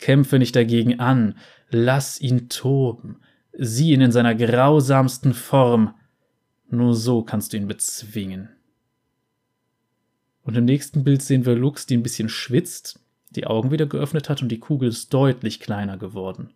[0.00, 1.38] Kämpfe nicht dagegen an.
[1.70, 3.20] Lass ihn toben.
[3.52, 5.94] Sieh ihn in seiner grausamsten Form.
[6.70, 8.48] Nur so kannst du ihn bezwingen.
[10.42, 12.98] Und im nächsten Bild sehen wir Lux, die ein bisschen schwitzt,
[13.30, 16.52] die Augen wieder geöffnet hat und die Kugel ist deutlich kleiner geworden.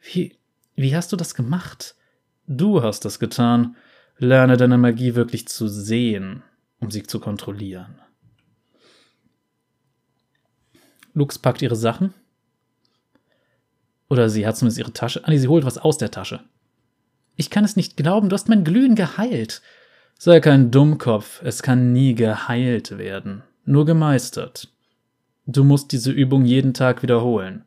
[0.00, 0.36] Wie,
[0.74, 1.94] wie hast du das gemacht?
[2.46, 3.76] Du hast das getan.
[4.22, 6.44] Lerne deine Magie wirklich zu sehen,
[6.78, 7.96] um sie zu kontrollieren.
[11.12, 12.14] Lux packt ihre Sachen.
[14.08, 15.24] Oder sie hat zumindest ihre Tasche.
[15.24, 16.38] Ah, nee, sie holt was aus der Tasche.
[17.34, 19.60] Ich kann es nicht glauben, du hast mein Glühen geheilt.
[20.16, 24.68] Sei kein Dummkopf, es kann nie geheilt werden, nur gemeistert.
[25.46, 27.64] Du musst diese Übung jeden Tag wiederholen.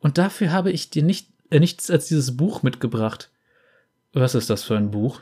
[0.00, 3.30] Und dafür habe ich dir nicht, äh, nichts als dieses Buch mitgebracht.
[4.12, 5.20] Was ist das für ein Buch?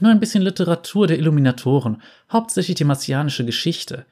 [0.00, 4.06] Nur ein bisschen Literatur der Illuminatoren, hauptsächlich die martianische Geschichte.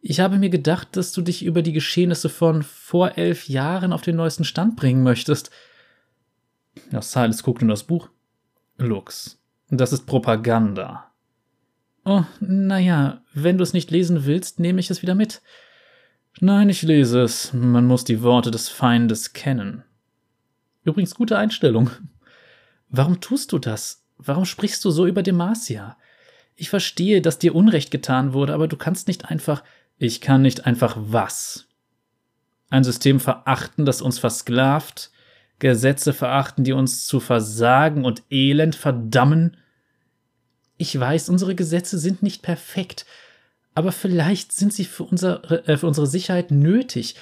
[0.00, 4.02] Ich habe mir gedacht, dass du dich über die Geschehnisse von vor elf Jahren auf
[4.02, 5.50] den neuesten Stand bringen möchtest.
[6.90, 8.08] Ja, Silas guckt in das Buch.
[8.78, 9.40] Lux,
[9.70, 11.12] das ist Propaganda.
[12.04, 15.40] Oh, naja, wenn du es nicht lesen willst, nehme ich es wieder mit.
[16.40, 17.52] Nein, ich lese es.
[17.52, 19.84] Man muss die Worte des Feindes kennen.
[20.82, 21.90] Übrigens gute Einstellung.
[22.88, 24.01] Warum tust du das?
[24.24, 25.96] Warum sprichst du so über Demacia?
[26.54, 29.62] Ich verstehe, dass dir Unrecht getan wurde, aber du kannst nicht einfach.
[29.98, 31.66] Ich kann nicht einfach was?
[32.70, 35.10] Ein System verachten, das uns versklavt,
[35.58, 39.56] Gesetze verachten, die uns zu Versagen und Elend verdammen?
[40.76, 43.06] Ich weiß, unsere Gesetze sind nicht perfekt,
[43.74, 47.14] aber vielleicht sind sie für unsere, äh, für unsere Sicherheit nötig.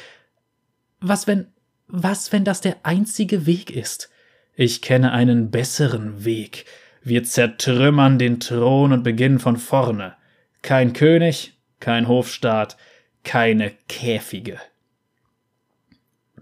[1.00, 1.48] Was wenn,
[1.86, 4.08] was wenn das der einzige Weg ist?
[4.54, 6.64] Ich kenne einen besseren Weg.
[7.02, 10.16] Wir zertrümmern den Thron und beginnen von vorne.
[10.62, 12.76] Kein König, kein Hofstaat,
[13.24, 14.58] keine Käfige.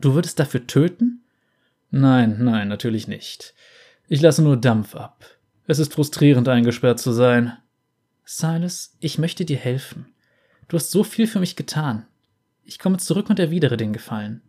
[0.01, 1.25] Du würdest dafür töten?
[1.90, 3.55] Nein, nein, natürlich nicht.
[4.09, 5.25] Ich lasse nur Dampf ab.
[5.66, 7.57] Es ist frustrierend, eingesperrt zu sein.
[8.25, 10.07] Silas, ich möchte dir helfen.
[10.68, 12.07] Du hast so viel für mich getan.
[12.64, 14.42] Ich komme zurück und erwidere den Gefallen.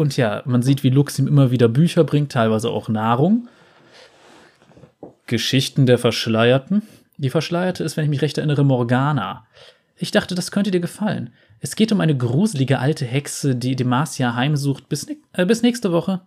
[0.00, 3.48] Und ja, man sieht, wie Lux ihm immer wieder Bücher bringt, teilweise auch Nahrung.
[5.26, 6.80] Geschichten der Verschleierten.
[7.18, 9.46] Die Verschleierte ist, wenn ich mich recht erinnere, Morgana.
[9.98, 11.34] Ich dachte, das könnte dir gefallen.
[11.58, 14.88] Es geht um eine gruselige alte Hexe, die Demacia heimsucht.
[14.88, 16.22] Bis, äh, bis nächste Woche.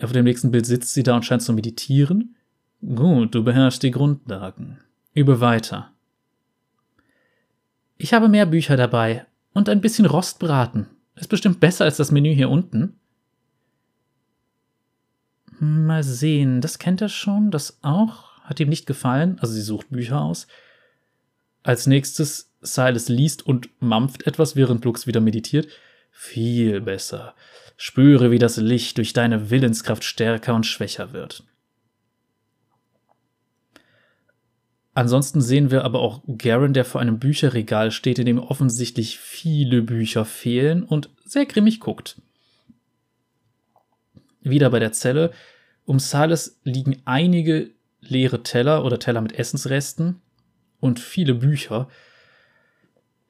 [0.00, 2.34] Auf dem nächsten Bild sitzt sie da und scheint zu meditieren.
[2.80, 4.78] Gut, du beherrschst die Grundlagen.
[5.12, 5.92] Übe weiter.
[7.98, 10.86] Ich habe mehr Bücher dabei und ein bisschen Rostbraten.
[11.14, 12.98] Ist bestimmt besser als das Menü hier unten.
[15.58, 18.30] Mal sehen, das kennt er schon, das auch.
[18.42, 20.46] Hat ihm nicht gefallen, also sie sucht Bücher aus.
[21.62, 25.68] Als nächstes Silas liest und mampft etwas, während Lux wieder meditiert.
[26.10, 27.34] Viel besser.
[27.76, 31.44] Spüre, wie das Licht durch deine Willenskraft stärker und schwächer wird.
[35.00, 39.80] Ansonsten sehen wir aber auch Garen, der vor einem Bücherregal steht, in dem offensichtlich viele
[39.80, 42.20] Bücher fehlen und sehr grimmig guckt.
[44.42, 45.32] Wieder bei der Zelle.
[45.86, 47.70] Um Silas liegen einige
[48.02, 50.20] leere Teller oder Teller mit Essensresten
[50.80, 51.88] und viele Bücher.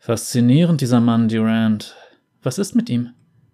[0.01, 1.95] Faszinierend, dieser Mann, Durant.
[2.43, 3.11] Was ist mit ihm?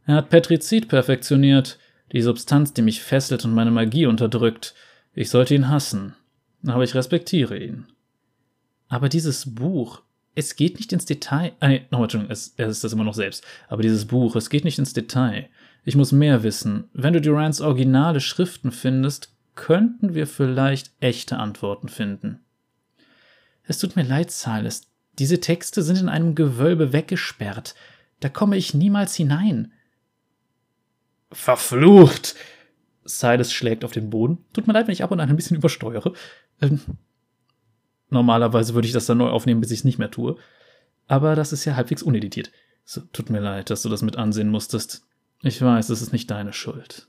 [0.06, 1.78] Er hat Petrizid perfektioniert,
[2.12, 4.74] die Substanz, die mich fesselt und meine Magie unterdrückt.
[5.12, 6.14] Ich sollte ihn hassen,
[6.66, 7.88] aber ich respektiere ihn.
[8.88, 10.02] Aber dieses Buch,
[10.34, 11.52] es geht nicht ins Detail.
[11.60, 13.44] Nee, nochmal, Entschuldigung, es, er ist das immer noch selbst.
[13.68, 15.48] Aber dieses Buch, es geht nicht ins Detail.
[15.84, 16.84] Ich muss mehr wissen.
[16.92, 22.40] Wenn du Durants originale Schriften findest, könnten wir vielleicht echte Antworten finden.
[23.64, 24.82] Es tut mir leid, Silas.
[25.18, 27.74] Diese Texte sind in einem Gewölbe weggesperrt.
[28.20, 29.72] Da komme ich niemals hinein.
[31.32, 32.36] Verflucht!
[33.04, 34.44] Silas schlägt auf den Boden.
[34.52, 36.12] Tut mir leid, wenn ich ab und an ein bisschen übersteuere.
[36.60, 36.80] Ähm,
[38.08, 40.36] normalerweise würde ich das dann neu aufnehmen, bis ich es nicht mehr tue.
[41.06, 42.50] Aber das ist ja halbwegs uneditiert.
[42.84, 45.06] So, tut mir leid, dass du das mit ansehen musstest.
[45.42, 47.08] Ich weiß, es ist nicht deine Schuld.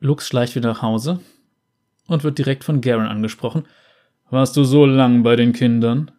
[0.00, 1.20] Lux schleicht wieder nach Hause
[2.06, 3.66] und wird direkt von Garen angesprochen.
[4.30, 6.10] Warst du so lang bei den Kindern?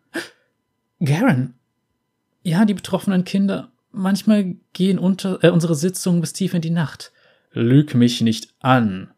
[0.99, 1.55] Garen?
[2.43, 3.71] Ja, die betroffenen Kinder.
[3.91, 7.12] Manchmal gehen unter, äh, unsere Sitzungen bis tief in die Nacht.
[7.51, 9.12] Lüg mich nicht an.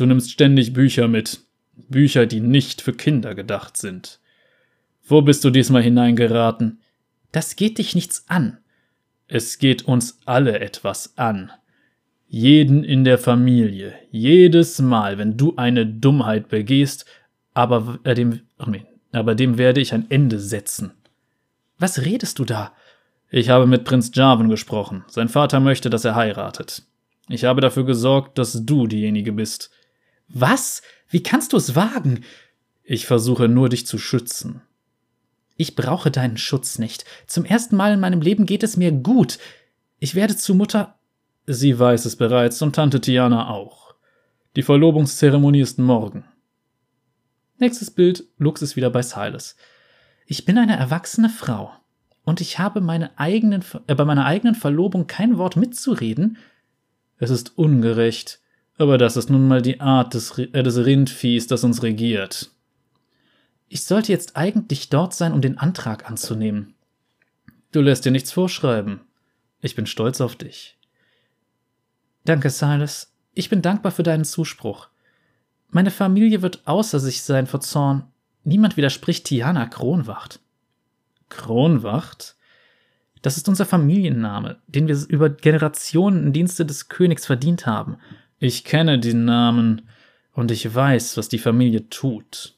[0.00, 1.40] Du nimmst ständig Bücher mit.
[1.76, 4.18] Bücher, die nicht für Kinder gedacht sind.
[5.06, 6.80] Wo bist du diesmal hineingeraten?
[7.32, 8.56] Das geht dich nichts an.
[9.28, 11.52] Es geht uns alle etwas an.
[12.28, 17.04] Jeden in der Familie, jedes Mal, wenn du eine Dummheit begehst,
[17.52, 18.40] aber äh, dem,
[19.12, 20.92] aber dem werde ich ein Ende setzen.
[21.78, 22.72] Was redest du da?
[23.28, 25.04] Ich habe mit Prinz Jarvan gesprochen.
[25.08, 26.84] Sein Vater möchte, dass er heiratet.
[27.28, 29.70] Ich habe dafür gesorgt, dass du diejenige bist.
[30.32, 30.82] Was?
[31.08, 32.24] Wie kannst du es wagen?
[32.82, 34.62] Ich versuche nur, dich zu schützen.
[35.56, 37.04] Ich brauche deinen Schutz nicht.
[37.26, 39.38] Zum ersten Mal in meinem Leben geht es mir gut.
[39.98, 40.96] Ich werde zu Mutter
[41.52, 43.94] Sie weiß es bereits und Tante Tiana auch.
[44.54, 46.24] Die Verlobungszeremonie ist morgen.
[47.58, 49.56] Nächstes Bild, Lux ist wieder bei Silas.
[50.26, 51.72] Ich bin eine erwachsene Frau
[52.22, 56.38] und ich habe meine eigenen, äh, bei meiner eigenen Verlobung kein Wort mitzureden.
[57.18, 58.40] Es ist ungerecht,
[58.80, 62.50] aber das ist nun mal die Art des, äh, des Rindviehs, das uns regiert.
[63.68, 66.74] Ich sollte jetzt eigentlich dort sein, um den Antrag anzunehmen.
[67.72, 69.00] Du lässt dir nichts vorschreiben.
[69.60, 70.76] Ich bin stolz auf dich.
[72.24, 73.12] Danke, Silas.
[73.32, 74.88] Ich bin dankbar für deinen Zuspruch.
[75.68, 78.04] Meine Familie wird außer sich sein vor Zorn.
[78.42, 80.40] Niemand widerspricht Tiana Kronwacht.
[81.28, 82.36] Kronwacht?
[83.22, 87.98] Das ist unser Familienname, den wir über Generationen im Dienste des Königs verdient haben.
[88.42, 89.82] Ich kenne den Namen
[90.32, 92.54] und ich weiß, was die Familie tut.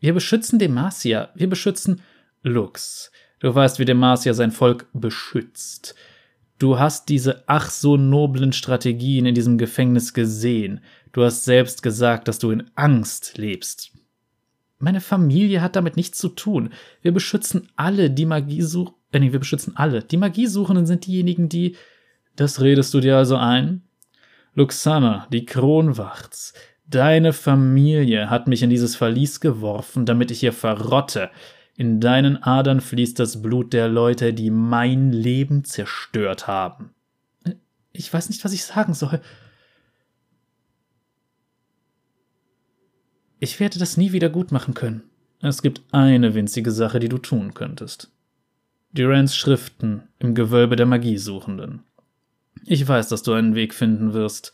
[0.00, 2.00] Wir beschützen Demacia, wir beschützen
[2.42, 3.12] Lux.
[3.38, 5.94] Du weißt, wie Demacia sein Volk beschützt.
[6.58, 10.80] Du hast diese ach so noblen Strategien in diesem Gefängnis gesehen.
[11.12, 13.92] Du hast selbst gesagt, dass du in Angst lebst.
[14.78, 16.70] Meine Familie hat damit nichts zu tun.
[17.02, 18.60] Wir beschützen alle, die Magie.
[19.12, 20.02] Äh, nee, wir beschützen alle.
[20.02, 21.76] Die Magiesuchenden sind diejenigen, die.
[22.34, 23.85] Das redest du dir also ein?
[24.56, 26.54] Luxana, die Kronwachts.
[26.86, 31.30] Deine Familie hat mich in dieses Verlies geworfen, damit ich hier verrotte.
[31.76, 36.94] In deinen Adern fließt das Blut der Leute, die mein Leben zerstört haben.
[37.92, 39.20] Ich weiß nicht, was ich sagen soll.
[43.38, 45.02] Ich werde das nie wieder gut machen können.
[45.42, 48.10] Es gibt eine winzige Sache, die du tun könntest.
[48.94, 51.85] Durans Schriften im Gewölbe der Magiesuchenden.
[52.64, 54.52] Ich weiß, dass du einen Weg finden wirst.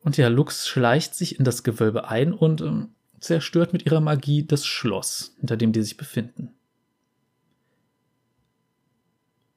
[0.00, 4.46] Und ja, Lux schleicht sich in das Gewölbe ein und ähm, zerstört mit ihrer Magie
[4.46, 6.54] das Schloss, hinter dem die sich befinden.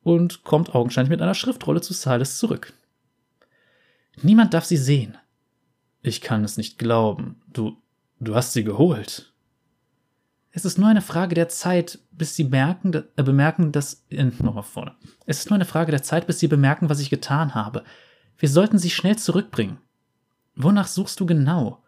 [0.03, 2.73] Und kommt augenscheinlich mit einer Schriftrolle zu Silas zurück.
[4.21, 5.17] Niemand darf sie sehen.
[6.01, 7.41] Ich kann es nicht glauben.
[7.51, 7.77] Du,
[8.19, 9.33] du hast sie geholt.
[10.57, 14.07] Es ist nur eine Frage der Zeit, bis sie merken, äh, bemerken, dass.
[14.09, 14.95] Äh, Nochmal vorne.
[15.27, 17.83] Es ist nur eine Frage der Zeit, bis sie bemerken, was ich getan habe.
[18.39, 19.77] Wir sollten sie schnell zurückbringen.
[20.55, 21.83] Wonach suchst du genau?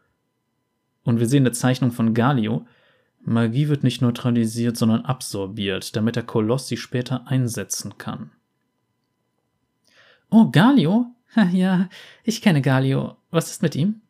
[1.03, 2.67] Und wir sehen eine Zeichnung von Galio.
[3.21, 8.29] Magie wird nicht neutralisiert, sondern absorbiert, damit der Koloss sie später einsetzen kann.
[10.29, 11.07] Oh, Galio?
[11.51, 11.89] Ja,
[12.23, 13.17] ich kenne Galio.
[13.31, 14.01] Was ist mit ihm?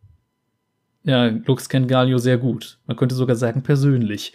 [1.04, 2.80] Ja, Lux kennt Galio sehr gut.
[2.86, 4.34] Man könnte sogar sagen persönlich.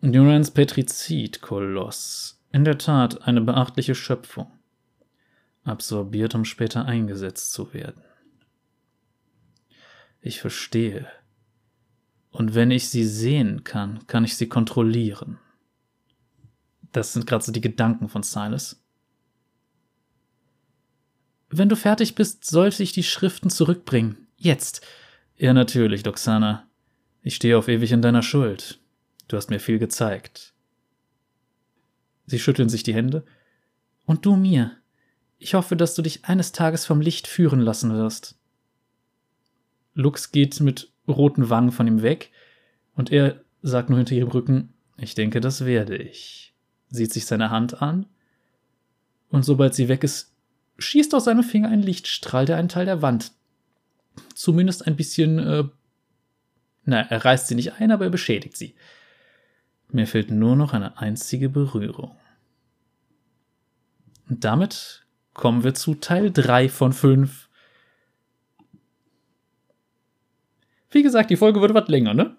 [0.00, 2.40] Durans Petrizid-Koloss.
[2.52, 4.50] In der Tat eine beachtliche Schöpfung.
[5.64, 8.02] Absorbiert, um später eingesetzt zu werden.
[10.20, 11.06] Ich verstehe.
[12.30, 15.38] Und wenn ich sie sehen kann, kann ich sie kontrollieren.
[16.92, 18.82] Das sind gerade so die Gedanken von Silas.
[21.50, 24.28] Wenn du fertig bist, sollte ich die Schriften zurückbringen.
[24.36, 24.86] Jetzt.
[25.38, 26.68] Ja, natürlich, Doxana.
[27.22, 28.80] Ich stehe auf ewig in deiner Schuld.
[29.28, 30.52] Du hast mir viel gezeigt.
[32.26, 33.24] Sie schütteln sich die Hände.
[34.04, 34.72] Und du mir.
[35.38, 38.36] Ich hoffe, dass du dich eines Tages vom Licht führen lassen wirst.
[39.94, 42.32] Lux geht mit roten Wangen von ihm weg
[42.94, 46.54] und er sagt nur hinter ihrem Rücken, ich denke, das werde ich.
[46.90, 48.06] Sieht sich seine Hand an
[49.28, 50.34] und sobald sie weg ist,
[50.78, 53.32] schießt aus seinem Finger ein Lichtstrahl, der einen Teil der Wand
[54.34, 55.64] zumindest ein bisschen, äh,
[56.84, 58.74] na, er reißt sie nicht ein, aber er beschädigt sie.
[59.90, 62.16] Mir fehlt nur noch eine einzige Berührung.
[64.28, 67.48] Und damit kommen wir zu Teil 3 von 5.
[70.90, 72.36] Wie gesagt, die Folge wird was länger, ne?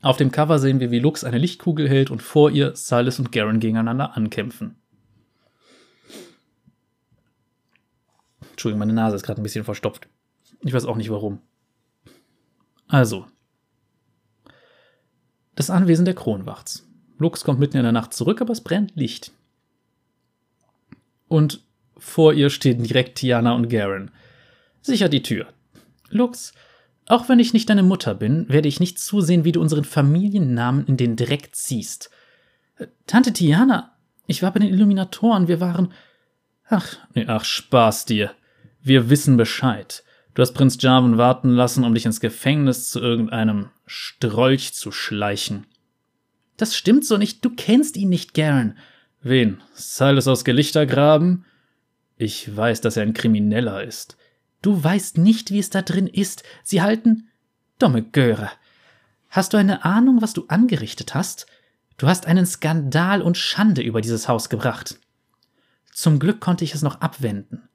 [0.00, 3.32] Auf dem Cover sehen wir, wie Lux eine Lichtkugel hält und vor ihr Silas und
[3.32, 4.76] Garen gegeneinander ankämpfen.
[8.58, 10.08] Entschuldigung, meine Nase ist gerade ein bisschen verstopft.
[10.62, 11.38] Ich weiß auch nicht warum.
[12.88, 13.26] Also.
[15.54, 16.84] Das Anwesen der Kronwachts.
[17.18, 19.30] Lux kommt mitten in der Nacht zurück, aber es brennt Licht.
[21.28, 21.62] Und
[21.96, 24.10] vor ihr stehen direkt Tiana und Garen.
[24.82, 25.46] Sicher die Tür.
[26.08, 26.52] Lux,
[27.06, 30.84] auch wenn ich nicht deine Mutter bin, werde ich nicht zusehen, wie du unseren Familiennamen
[30.84, 32.10] in den Dreck ziehst.
[33.06, 33.96] Tante Tiana,
[34.26, 35.92] ich war bei den Illuminatoren, wir waren.
[36.68, 38.34] Ach, nee, ach, Spaß dir.
[38.88, 40.02] Wir wissen Bescheid.
[40.32, 45.66] Du hast Prinz Jarvan warten lassen, um dich ins Gefängnis zu irgendeinem Strolch zu schleichen.
[46.56, 47.44] Das stimmt so nicht.
[47.44, 48.78] Du kennst ihn nicht, Garen.
[49.20, 49.60] Wen?
[49.74, 51.44] Silas aus Gelichtergraben?
[52.16, 54.16] Ich weiß, dass er ein Krimineller ist.
[54.62, 56.42] Du weißt nicht, wie es da drin ist.
[56.64, 57.28] Sie halten.
[57.78, 58.50] Dumme Göre.
[59.28, 61.46] Hast du eine Ahnung, was du angerichtet hast?
[61.98, 64.98] Du hast einen Skandal und Schande über dieses Haus gebracht.
[65.92, 67.67] Zum Glück konnte ich es noch abwenden.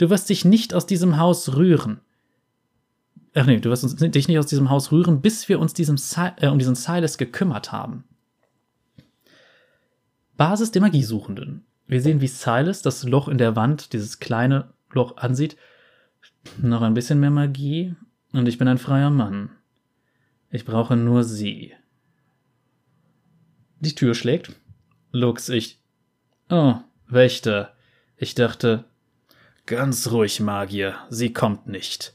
[0.00, 2.00] Du wirst dich nicht aus diesem Haus rühren.
[3.34, 5.98] Ach nee, du wirst dich nicht aus diesem Haus rühren, bis wir uns diesem
[6.38, 8.04] äh, um diesen Silas gekümmert haben.
[10.38, 11.66] Basis der Magiesuchenden.
[11.86, 15.58] Wir sehen, wie Silas das Loch in der Wand, dieses kleine Loch ansieht.
[16.62, 17.94] Noch ein bisschen mehr Magie
[18.32, 19.50] und ich bin ein freier Mann.
[20.48, 21.74] Ich brauche nur sie.
[23.80, 24.50] Die Tür schlägt.
[25.12, 25.78] Lux, ich.
[26.48, 26.76] Oh,
[27.06, 27.74] Wächter.
[28.16, 28.86] Ich dachte,
[29.70, 32.12] Ganz ruhig, Magier, sie kommt nicht.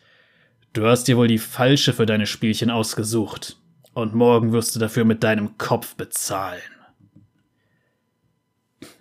[0.74, 3.56] Du hast dir wohl die falsche für deine Spielchen ausgesucht.
[3.94, 6.60] Und morgen wirst du dafür mit deinem Kopf bezahlen.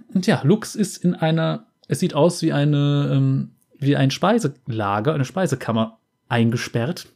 [0.06, 5.14] Und ja, Lux ist in einer, es sieht aus wie eine, ähm, wie ein Speiselager,
[5.14, 5.98] eine Speisekammer
[6.28, 7.08] eingesperrt.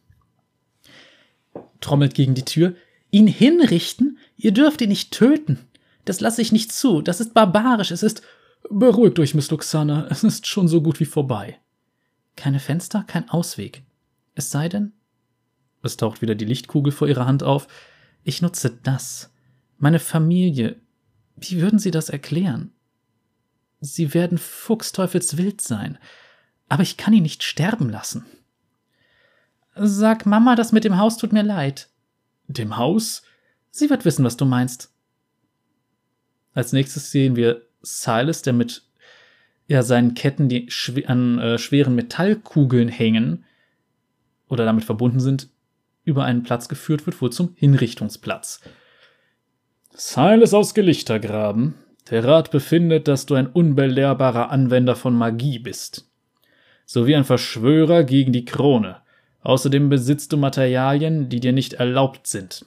[1.80, 2.74] Trommelt gegen die Tür.
[3.12, 4.18] Ihn hinrichten?
[4.36, 5.60] Ihr dürft ihn nicht töten.
[6.04, 7.00] Das lasse ich nicht zu.
[7.00, 7.92] Das ist barbarisch.
[7.92, 8.22] Es ist
[8.70, 11.58] Beruhigt euch, Miss Luxana, es ist schon so gut wie vorbei.
[12.36, 13.82] Keine Fenster, kein Ausweg.
[14.34, 14.92] Es sei denn.
[15.82, 17.66] Es taucht wieder die Lichtkugel vor ihrer Hand auf.
[18.24, 19.32] Ich nutze das.
[19.78, 20.80] Meine Familie.
[21.36, 22.72] Wie würden Sie das erklären?
[23.80, 25.98] Sie werden fuchsteufelswild sein.
[26.68, 28.24] Aber ich kann ihn nicht sterben lassen.
[29.74, 31.88] Sag Mama, das mit dem Haus tut mir leid.
[32.48, 33.22] Dem Haus?
[33.70, 34.92] Sie wird wissen, was du meinst.
[36.54, 38.82] Als nächstes sehen wir Silas, der mit
[39.68, 43.44] ja, seinen Ketten, die schw an äh, schweren Metallkugeln hängen
[44.48, 45.48] oder damit verbunden sind,
[46.04, 48.62] über einen Platz geführt wird, wohl zum Hinrichtungsplatz.
[49.94, 51.74] Silas aus Gelichtergraben,
[52.10, 56.10] der Rat befindet, dass du ein unbelehrbarer Anwender von Magie bist,
[56.86, 58.96] sowie ein Verschwörer gegen die Krone.
[59.42, 62.64] Außerdem besitzt du Materialien, die dir nicht erlaubt sind.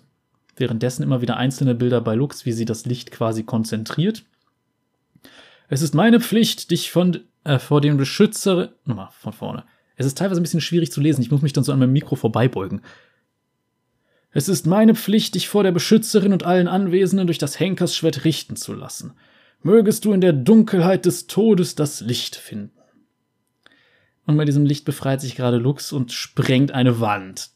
[0.55, 4.23] Währenddessen immer wieder einzelne Bilder bei Lux, wie sie das Licht quasi konzentriert
[5.71, 8.73] es ist meine Pflicht, dich von, äh, vor dem Beschützer.
[8.83, 9.63] Nochmal von vorne.
[9.95, 11.21] Es ist teilweise ein bisschen schwierig zu lesen.
[11.21, 12.81] Ich muss mich dann so an meinem Mikro vorbeibeugen.
[14.31, 18.57] Es ist meine Pflicht, dich vor der Beschützerin und allen Anwesenden durch das Henkersschwert richten
[18.57, 19.13] zu lassen.
[19.63, 22.77] Mögest du in der Dunkelheit des Todes das Licht finden.
[24.25, 27.49] Und bei diesem Licht befreit sich gerade Lux und sprengt eine Wand.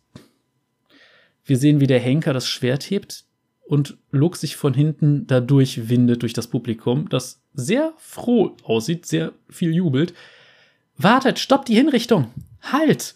[1.44, 3.26] Wir sehen, wie der Henker das Schwert hebt
[3.66, 9.34] und Lux sich von hinten dadurch windet durch das Publikum, das sehr froh aussieht, sehr
[9.50, 10.14] viel jubelt.
[10.98, 12.32] Wartet, stoppt die Hinrichtung!
[12.62, 13.16] Halt!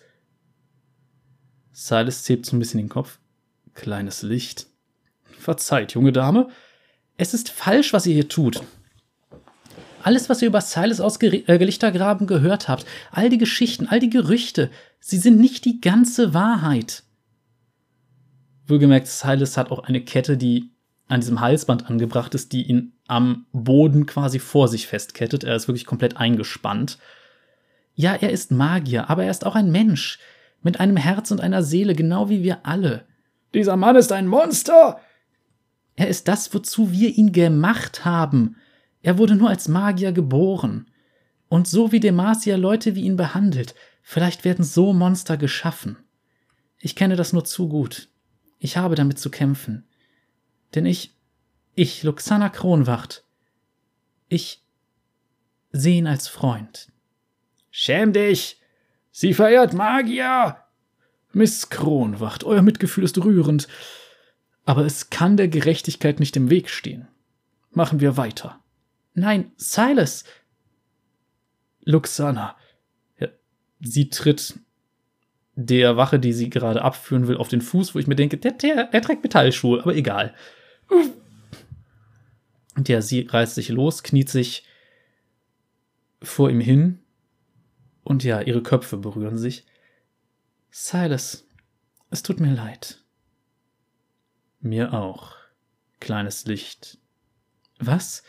[1.71, 3.19] Silas zählt so ein bisschen den Kopf.
[3.73, 4.67] Kleines Licht.
[5.23, 6.49] Verzeiht, junge Dame.
[7.15, 8.61] Es ist falsch, was ihr hier tut.
[10.01, 13.99] Alles, was ihr über Silas aus Ger äh, Gelichtergraben gehört habt, all die Geschichten, all
[13.99, 17.03] die Gerüchte, sie sind nicht die ganze Wahrheit.
[18.69, 20.71] Wohlgemerkt, Silas hat auch eine Kette, die
[21.07, 25.43] an diesem Halsband angebracht ist, die ihn am Boden quasi vor sich festkettet.
[25.43, 26.99] Er ist wirklich komplett eingespannt.
[27.95, 30.19] Ja, er ist Magier, aber er ist auch ein Mensch.
[30.61, 33.05] Mit einem Herz und einer Seele, genau wie wir alle.
[33.53, 34.99] Dieser Mann ist ein Monster!
[35.95, 38.55] Er ist das, wozu wir ihn gemacht haben.
[39.01, 40.89] Er wurde nur als Magier geboren.
[41.49, 45.97] Und so wie Demacia Leute wie ihn behandelt, vielleicht werden so Monster geschaffen.
[46.79, 48.07] Ich kenne das nur zu gut.
[48.59, 49.87] Ich habe damit zu kämpfen.
[50.75, 51.15] Denn ich,
[51.73, 53.23] ich, Luxana Kronwacht,
[54.27, 54.63] ich
[55.71, 56.91] sehe ihn als Freund.
[57.71, 58.61] Schäm dich!
[59.11, 60.57] Sie verehrt Magier!
[61.31, 63.67] Miss Kronwacht, euer Mitgefühl ist rührend,
[64.65, 67.07] aber es kann der Gerechtigkeit nicht im Weg stehen.
[67.71, 68.59] machen wir weiter.
[69.13, 70.23] Nein, Silas!
[71.83, 72.55] Luxana.
[73.79, 74.59] Sie tritt
[75.59, 78.53] der Wache, die sie gerade abführen will, auf den Fuß, wo ich mir denke, der,
[78.53, 80.33] der, der trägt Metallschuhe, aber egal.
[82.75, 84.65] Und ja, sie reißt sich los, kniet sich
[86.21, 86.99] vor ihm hin
[88.03, 89.65] und ja, ihre Köpfe berühren sich.
[90.71, 91.45] Silas,
[92.09, 93.03] es tut mir leid.
[94.61, 95.35] Mir auch,
[95.99, 96.99] kleines Licht.
[97.79, 98.23] Was?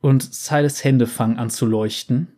[0.00, 2.37] Und Silas Hände fangen an zu leuchten.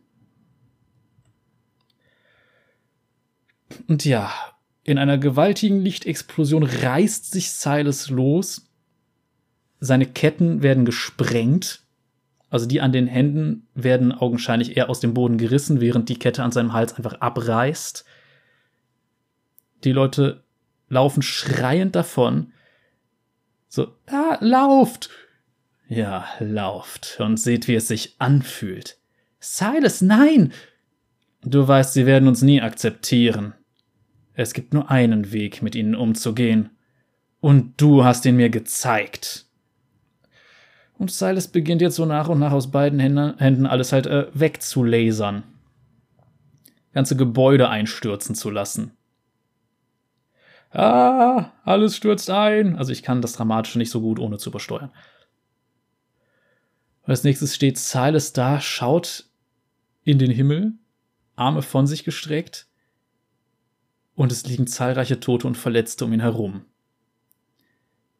[3.88, 4.32] Und ja,
[4.84, 8.68] in einer gewaltigen Lichtexplosion reißt sich Silas los.
[9.78, 11.82] Seine Ketten werden gesprengt.
[12.48, 16.42] Also die an den Händen werden augenscheinlich eher aus dem Boden gerissen, während die Kette
[16.42, 18.04] an seinem Hals einfach abreißt.
[19.84, 20.42] Die Leute
[20.88, 22.52] laufen schreiend davon.
[23.68, 25.10] So, ah, lauft!
[25.88, 28.98] Ja, lauft und seht, wie es sich anfühlt.
[29.38, 30.52] Silas, nein!
[31.42, 33.54] Du weißt, sie werden uns nie akzeptieren.
[34.40, 36.70] Es gibt nur einen Weg, mit ihnen umzugehen.
[37.40, 39.44] Und du hast ihn mir gezeigt.
[40.96, 45.42] Und Silas beginnt jetzt so nach und nach aus beiden Händen alles halt äh, wegzulasern.
[46.94, 48.92] Ganze Gebäude einstürzen zu lassen.
[50.70, 52.76] Ah, alles stürzt ein.
[52.76, 54.90] Also ich kann das Dramatische nicht so gut, ohne zu übersteuern.
[57.02, 59.26] Als nächstes steht Silas da, schaut
[60.02, 60.72] in den Himmel,
[61.36, 62.69] Arme von sich gestreckt,
[64.20, 66.66] und es liegen zahlreiche Tote und Verletzte um ihn herum.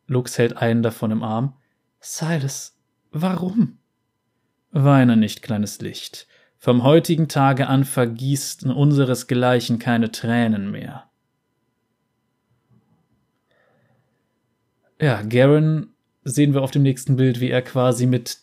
[0.07, 1.59] Lux hält einen davon im Arm.
[2.01, 2.75] Silas,
[3.11, 3.77] warum?
[4.71, 6.27] Weine nicht, kleines Licht.
[6.57, 11.11] Vom heutigen Tage an vergießt unseresgleichen keine Tränen mehr.
[15.03, 15.93] Ja, Garen
[16.25, 18.39] sehen wir auf dem nächsten Bild, wie er quasi mit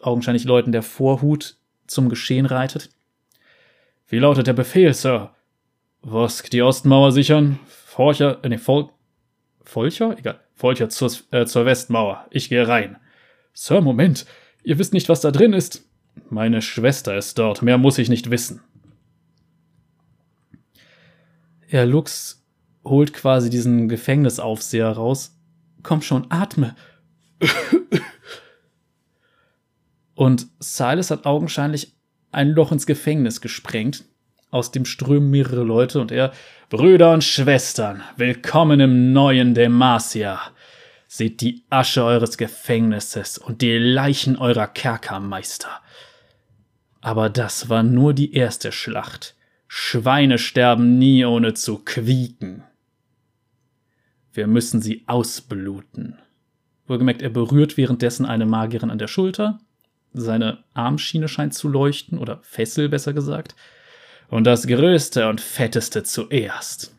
[0.00, 2.88] augenscheinlich Leuten der Vorhut zum Geschehen reitet.
[4.08, 5.35] Wie lautet der Befehl, Sir?
[6.08, 8.90] Wosk die Ostmauer sichern, Forcher, äh, nee, Fol
[9.64, 10.16] Folcher?
[10.16, 10.40] Egal.
[10.54, 12.26] Folcher zur, äh, zur Westmauer.
[12.30, 12.96] Ich gehe rein.
[13.52, 14.24] Sir, Moment.
[14.62, 15.84] Ihr wisst nicht, was da drin ist.
[16.30, 17.62] Meine Schwester ist dort.
[17.62, 18.60] Mehr muss ich nicht wissen.
[21.68, 22.46] Ja, Lux
[22.84, 25.36] holt quasi diesen Gefängnisaufseher raus
[25.82, 26.76] Komm schon, atme.
[30.14, 31.96] Und Silas hat augenscheinlich
[32.30, 34.04] ein Loch ins Gefängnis gesprengt.
[34.50, 36.32] Aus dem strömen mehrere Leute und er,
[36.70, 40.40] Brüder und Schwestern, willkommen im neuen Demacia.
[41.08, 45.68] Seht die Asche eures Gefängnisses und die Leichen eurer Kerkermeister.
[47.00, 49.34] Aber das war nur die erste Schlacht.
[49.66, 52.62] Schweine sterben nie ohne zu quieken.
[54.32, 56.18] Wir müssen sie ausbluten.
[56.86, 59.58] Wohlgemerkt, er berührt währenddessen eine Magierin an der Schulter.
[60.12, 63.56] Seine Armschiene scheint zu leuchten, oder Fessel besser gesagt.
[64.28, 66.94] Und das Größte und Fetteste zuerst.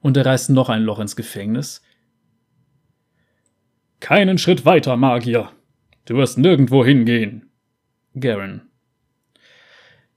[0.00, 1.82] Und er reißt noch ein Loch ins Gefängnis.
[4.00, 5.50] Keinen Schritt weiter, Magier.
[6.04, 7.50] Du wirst nirgendwo hingehen.
[8.14, 8.62] Garen.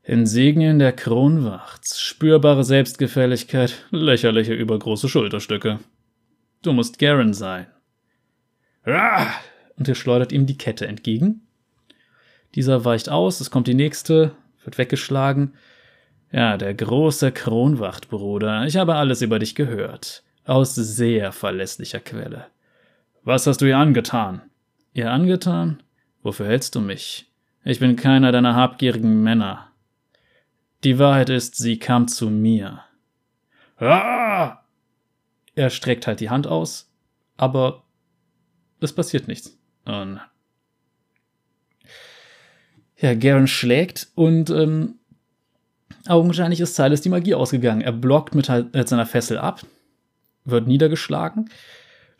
[0.03, 5.79] Insignien der Kronwacht, spürbare Selbstgefälligkeit, lächerliche übergroße Schulterstücke.
[6.63, 7.67] Du musst Garen sein.
[8.85, 9.27] Ah!
[9.77, 11.41] Und er schleudert ihm die Kette entgegen.
[12.55, 15.53] Dieser weicht aus, es kommt die nächste, wird weggeschlagen.
[16.31, 20.23] Ja, der große Kronwachtbruder, ich habe alles über dich gehört.
[20.45, 22.47] Aus sehr verlässlicher Quelle.
[23.23, 24.41] Was hast du ihr angetan?
[24.93, 25.83] Ihr angetan?
[26.23, 27.29] Wofür hältst du mich?
[27.63, 29.67] Ich bin keiner deiner habgierigen Männer.
[30.83, 32.83] Die Wahrheit ist, sie kam zu mir.
[33.77, 34.63] Ah!
[35.53, 36.91] Er streckt halt die Hand aus,
[37.37, 37.83] aber
[38.79, 39.59] es passiert nichts.
[39.85, 40.21] Und
[42.97, 44.99] ja, Garen schlägt und ähm,
[46.07, 47.81] augenscheinlich ist Silas die Magie ausgegangen.
[47.81, 49.61] Er blockt mit, mit seiner Fessel ab,
[50.45, 51.49] wird niedergeschlagen.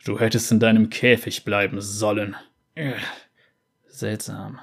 [0.04, 2.36] Du hättest in deinem Käfig bleiben sollen.
[3.88, 4.58] Seltsam.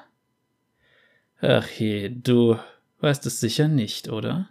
[1.41, 2.57] Ach je, du
[2.99, 4.49] Weißt es sicher nicht, oder?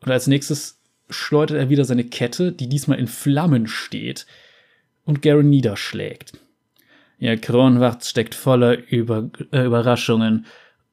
[0.00, 4.26] Und als nächstes schleudert er wieder seine Kette, die diesmal in Flammen steht,
[5.04, 6.38] und Garen niederschlägt.
[7.18, 10.46] Ihr Kronwacht steckt voller Über äh, Überraschungen,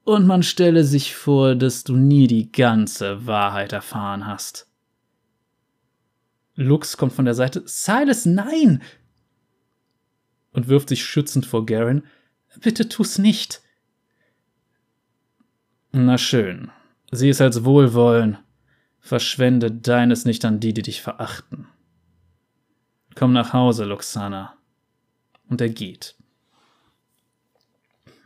[0.04, 4.68] und man stelle sich vor, dass du nie die ganze Wahrheit erfahren hast.
[6.56, 7.64] Lux kommt von der Seite.
[7.66, 8.82] Silas, nein!
[10.52, 12.04] Und wirft sich schützend vor Garen.
[12.60, 13.62] Bitte tu's nicht.
[15.92, 16.72] Na schön.
[17.12, 18.38] Sieh es als Wohlwollen.
[19.00, 21.68] Verschwende deines nicht an die, die dich verachten.
[23.16, 24.56] Komm nach Hause, Luxana.
[25.50, 26.19] Und er geht.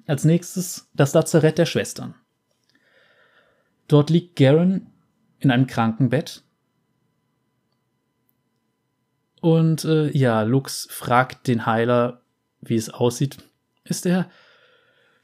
[0.05, 2.15] Als nächstes das Lazarett der Schwestern.
[3.87, 4.91] Dort liegt Garen
[5.39, 6.43] in einem Krankenbett.
[9.41, 12.21] Und äh, ja, Lux fragt den Heiler,
[12.61, 13.37] wie es aussieht.
[13.83, 14.29] Ist er?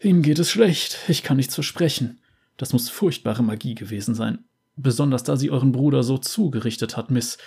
[0.02, 0.98] Ihm geht es schlecht.
[1.08, 2.22] Ich kann nicht so sprechen.
[2.58, 4.46] Das muss furchtbare Magie gewesen sein.
[4.76, 7.38] Besonders da sie euren Bruder so zugerichtet hat, Miss.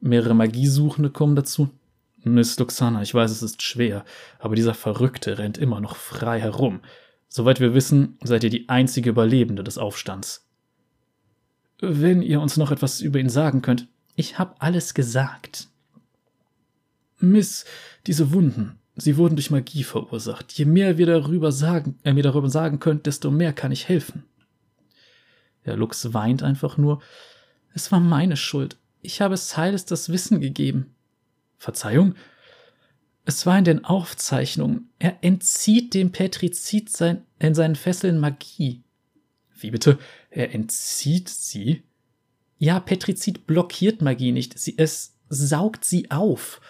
[0.00, 1.70] Mehrere Magiesuchende kommen dazu.
[2.34, 4.04] Miss Luxana, ich weiß, es ist schwer,
[4.38, 6.80] aber dieser Verrückte rennt immer noch frei herum.
[7.28, 10.46] Soweit wir wissen, seid ihr die einzige Überlebende des Aufstands.
[11.80, 13.86] Wenn ihr uns noch etwas über ihn sagen könnt.
[14.16, 15.68] Ich hab alles gesagt.
[17.20, 17.64] Miss,
[18.06, 20.52] diese Wunden, sie wurden durch Magie verursacht.
[20.52, 24.24] Je mehr wir darüber sagen, äh, mir darüber sagen könnt, desto mehr kann ich helfen.
[25.66, 27.00] Der Lux weint einfach nur.
[27.74, 28.76] Es war meine Schuld.
[29.02, 30.94] Ich habe Silas das Wissen gegeben.
[31.58, 32.14] Verzeihung?
[33.24, 34.88] Es war in den Aufzeichnungen.
[34.98, 38.82] Er entzieht dem Petrizid sein, in seinen Fesseln Magie.
[39.54, 39.98] Wie bitte?
[40.30, 41.82] Er entzieht sie?
[42.56, 44.58] Ja, Petrizid blockiert Magie nicht.
[44.58, 46.60] Sie, es saugt sie auf.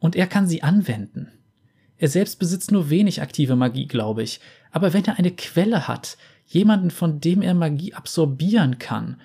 [0.00, 1.32] Und er kann sie anwenden.
[1.96, 4.40] Er selbst besitzt nur wenig aktive Magie, glaube ich.
[4.70, 9.20] Aber wenn er eine Quelle hat, jemanden, von dem er Magie absorbieren kann.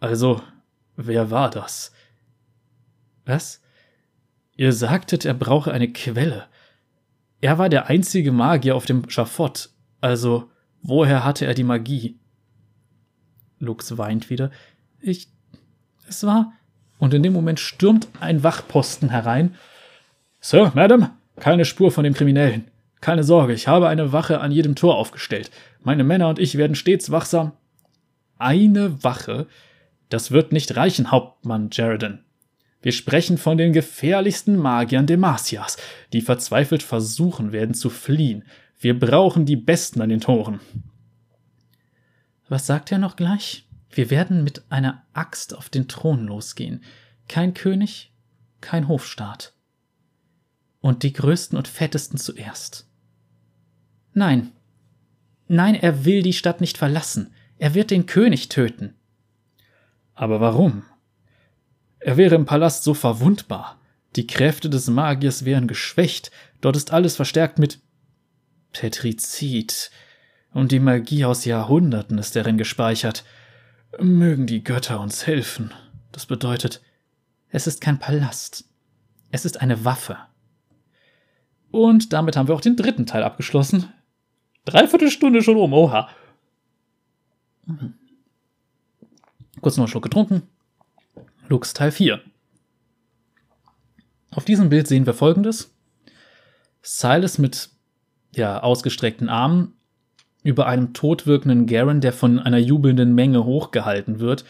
[0.00, 0.42] Also,
[0.96, 1.92] wer war das?
[3.24, 3.62] Was?
[4.58, 6.46] Ihr sagtet, er brauche eine Quelle.
[7.40, 9.70] Er war der einzige Magier auf dem Schafott.
[10.00, 10.50] Also,
[10.82, 12.18] woher hatte er die Magie?
[13.60, 14.50] Lux weint wieder.
[15.00, 15.28] Ich.
[16.08, 16.52] Es war.
[16.98, 19.54] Und in dem Moment stürmt ein Wachposten herein.
[20.40, 22.68] Sir, Madam, keine Spur von dem Kriminellen.
[23.00, 25.52] Keine Sorge, ich habe eine Wache an jedem Tor aufgestellt.
[25.84, 27.52] Meine Männer und ich werden stets wachsam.
[28.38, 29.46] Eine Wache?
[30.08, 32.24] Das wird nicht reichen, Hauptmann Jaredon.
[32.80, 35.76] Wir sprechen von den gefährlichsten Magiern Demasias,
[36.12, 38.44] die verzweifelt versuchen werden zu fliehen.
[38.78, 40.60] Wir brauchen die Besten an den Toren.
[42.48, 43.68] Was sagt er noch gleich?
[43.90, 46.82] Wir werden mit einer Axt auf den Thron losgehen.
[47.26, 48.12] Kein König,
[48.60, 49.54] kein Hofstaat.
[50.80, 52.88] Und die Größten und Fettesten zuerst.
[54.12, 54.52] Nein.
[55.48, 57.34] Nein, er will die Stadt nicht verlassen.
[57.58, 58.94] Er wird den König töten.
[60.14, 60.84] Aber warum?
[62.08, 63.78] Er wäre im Palast so verwundbar.
[64.16, 66.30] Die Kräfte des Magiers wären geschwächt.
[66.62, 67.80] Dort ist alles verstärkt mit
[68.72, 69.90] Petrizid.
[70.54, 73.26] Und die Magie aus Jahrhunderten ist darin gespeichert.
[74.00, 75.74] Mögen die Götter uns helfen.
[76.10, 76.80] Das bedeutet,
[77.50, 78.64] es ist kein Palast.
[79.30, 80.16] Es ist eine Waffe.
[81.70, 83.92] Und damit haben wir auch den dritten Teil abgeschlossen.
[84.64, 86.08] Dreiviertel Stunde schon um, oha.
[89.60, 90.48] Kurz noch einen Schluck getrunken.
[91.48, 92.20] Lux Teil 4.
[94.30, 95.74] Auf diesem Bild sehen wir folgendes.
[96.82, 97.70] Silas mit
[98.34, 99.74] ja, ausgestreckten Armen
[100.42, 104.44] über einem todwirkenden Garen, der von einer jubelnden Menge hochgehalten wird.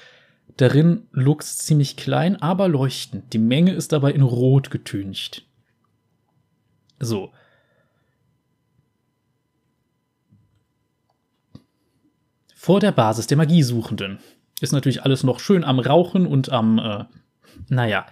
[0.57, 3.33] Darin Lux ziemlich klein, aber leuchtend.
[3.33, 5.47] Die Menge ist dabei in Rot getüncht.
[6.99, 7.33] So.
[12.57, 14.19] Vor der Basis der Magiesuchenden
[14.61, 17.05] ist natürlich alles noch schön am Rauchen und am, äh,
[17.69, 18.07] naja.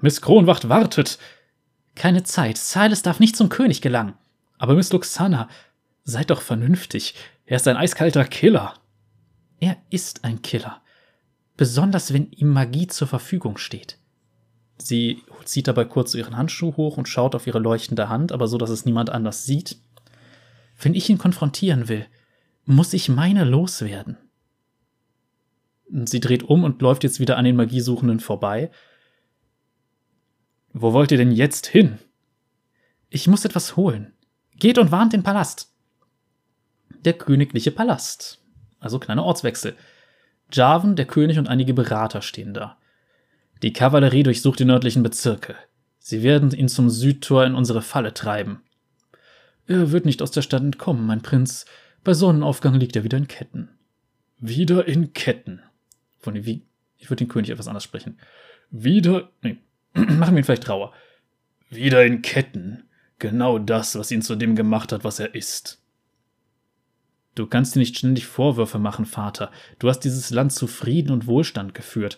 [0.00, 1.18] Miss Kronwacht wartet.
[1.94, 2.58] Keine Zeit.
[2.58, 4.14] Silas darf nicht zum König gelangen.
[4.58, 5.48] Aber Miss Luxana,
[6.04, 7.14] seid doch vernünftig.
[7.44, 8.74] Er ist ein eiskalter Killer.
[9.60, 10.80] Er ist ein Killer.
[11.56, 13.98] Besonders wenn ihm Magie zur Verfügung steht.
[14.78, 18.58] Sie zieht dabei kurz ihren Handschuh hoch und schaut auf ihre leuchtende Hand, aber so,
[18.58, 19.76] dass es niemand anders sieht.
[20.80, 22.06] Wenn ich ihn konfrontieren will,
[22.68, 24.18] muss ich meine loswerden?
[25.90, 28.70] Sie dreht um und läuft jetzt wieder an den Magiesuchenden vorbei.
[30.74, 31.98] Wo wollt ihr denn jetzt hin?
[33.08, 34.12] Ich muss etwas holen.
[34.56, 35.72] Geht und warnt den Palast.
[37.06, 38.44] Der königliche Palast.
[38.80, 39.74] Also kleiner Ortswechsel.
[40.52, 42.76] Jarvan, der König und einige Berater stehen da.
[43.62, 45.56] Die Kavallerie durchsucht die nördlichen Bezirke.
[46.00, 48.60] Sie werden ihn zum Südtor in unsere Falle treiben.
[49.66, 51.64] Er wird nicht aus der Stadt entkommen, mein Prinz.
[52.08, 53.68] Bei Sonnenaufgang liegt er wieder in Ketten.
[54.38, 55.60] Wieder in Ketten.
[56.18, 56.62] Von wie,
[56.96, 58.18] ich würde den König etwas anders sprechen.
[58.70, 59.58] Wieder, nee,
[59.92, 60.94] machen wir ihn vielleicht trauer.
[61.68, 62.84] Wieder in Ketten.
[63.18, 65.82] Genau das, was ihn zu dem gemacht hat, was er ist.
[67.34, 69.50] Du kannst dir nicht ständig Vorwürfe machen, Vater.
[69.78, 72.16] Du hast dieses Land zu Frieden und Wohlstand geführt.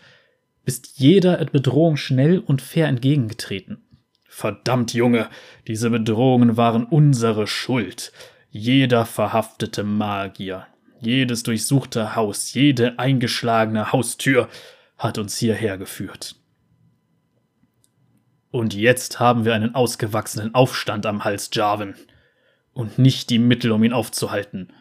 [0.65, 3.83] Bist jeder Bedrohung schnell und fair entgegengetreten.
[4.29, 5.29] Verdammt, Junge,
[5.67, 8.13] diese Bedrohungen waren unsere Schuld.
[8.51, 10.67] Jeder verhaftete Magier,
[11.01, 14.49] jedes durchsuchte Haus, jede eingeschlagene Haustür
[14.99, 16.35] hat uns hierher geführt.
[18.51, 21.95] Und jetzt haben wir einen ausgewachsenen Aufstand am Hals, Jarvan.
[22.73, 24.73] Und nicht die Mittel, um ihn aufzuhalten.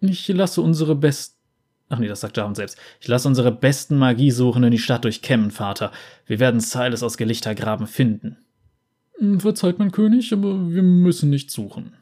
[0.00, 1.36] Ich lasse unsere besten.
[1.88, 2.78] Ach nee, das sagt Jarvan selbst.
[3.00, 5.90] Ich lasse unsere besten Magiesuchenden die Stadt durchkämmen, Vater.
[6.26, 8.36] Wir werden Silas aus Gelichtergraben finden.
[9.38, 11.97] Verzeiht mein König, aber wir müssen nicht suchen.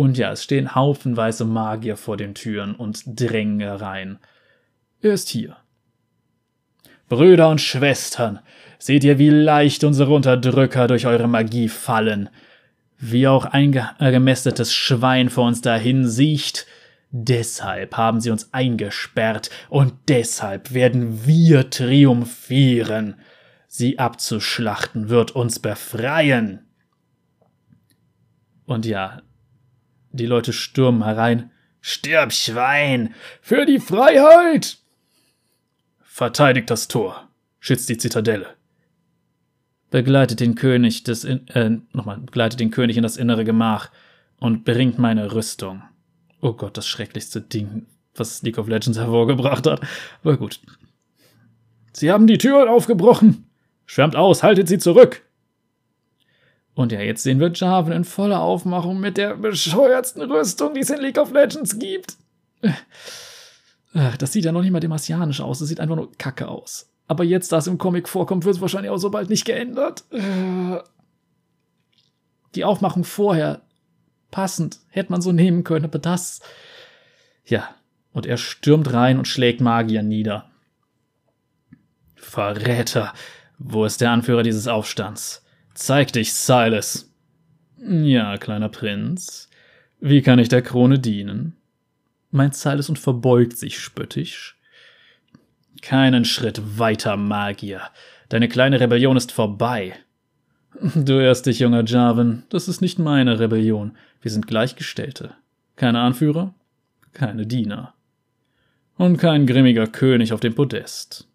[0.00, 4.18] Und ja, es stehen haufenweise Magier vor den Türen und drängen herein.
[5.02, 5.58] Er ist hier.
[7.10, 8.38] Brüder und Schwestern,
[8.78, 12.30] seht ihr, wie leicht unsere Unterdrücker durch eure Magie fallen?
[12.96, 16.66] Wie auch ein gemästetes Schwein vor uns dahin siecht?
[17.10, 23.16] Deshalb haben sie uns eingesperrt und deshalb werden wir triumphieren.
[23.68, 26.60] Sie abzuschlachten wird uns befreien.
[28.64, 29.20] Und ja,
[30.12, 31.50] die Leute stürmen herein.
[31.80, 33.14] Stirb, Schwein!
[33.40, 34.78] Für die Freiheit!
[36.02, 37.28] Verteidigt das Tor.
[37.60, 38.54] Schützt die Zitadelle.
[39.90, 43.90] Begleitet den König des, in äh, nochmal, begleitet den König in das innere Gemach
[44.38, 45.82] und bringt meine Rüstung.
[46.40, 49.80] Oh Gott, das schrecklichste Ding, was League of Legends hervorgebracht hat.
[50.22, 50.60] Aber gut.
[51.92, 53.46] Sie haben die Tür aufgebrochen.
[53.86, 55.22] Schwärmt aus, haltet sie zurück.
[56.80, 60.88] Und ja, jetzt sehen wir Jarvan in voller Aufmachung mit der bescheuertsten Rüstung, die es
[60.88, 62.16] in League of Legends gibt.
[63.92, 66.90] Das sieht ja noch nicht mal demasianisch aus, das sieht einfach nur kacke aus.
[67.06, 70.04] Aber jetzt, da es im Comic vorkommt, wird es wahrscheinlich auch so bald nicht geändert.
[72.54, 73.60] Die Aufmachung vorher,
[74.30, 76.40] passend, hätte man so nehmen können, aber das.
[77.44, 77.74] Ja,
[78.14, 80.48] und er stürmt rein und schlägt Magier nieder.
[82.16, 83.12] Verräter,
[83.58, 85.44] wo ist der Anführer dieses Aufstands?
[85.74, 87.10] Zeig dich, Silas.
[87.78, 89.48] Ja, kleiner Prinz.
[90.00, 91.56] Wie kann ich der Krone dienen?
[92.30, 94.56] meint Silas und verbeugt sich spöttisch.
[95.82, 97.82] Keinen Schritt weiter, Magier.
[98.28, 99.94] Deine kleine Rebellion ist vorbei.
[100.94, 102.44] Du irrst dich, junger Jarvan.
[102.48, 103.96] Das ist nicht meine Rebellion.
[104.22, 105.34] Wir sind Gleichgestellte.
[105.76, 106.54] Keine Anführer,
[107.12, 107.94] keine Diener.
[108.96, 111.26] Und kein grimmiger König auf dem Podest.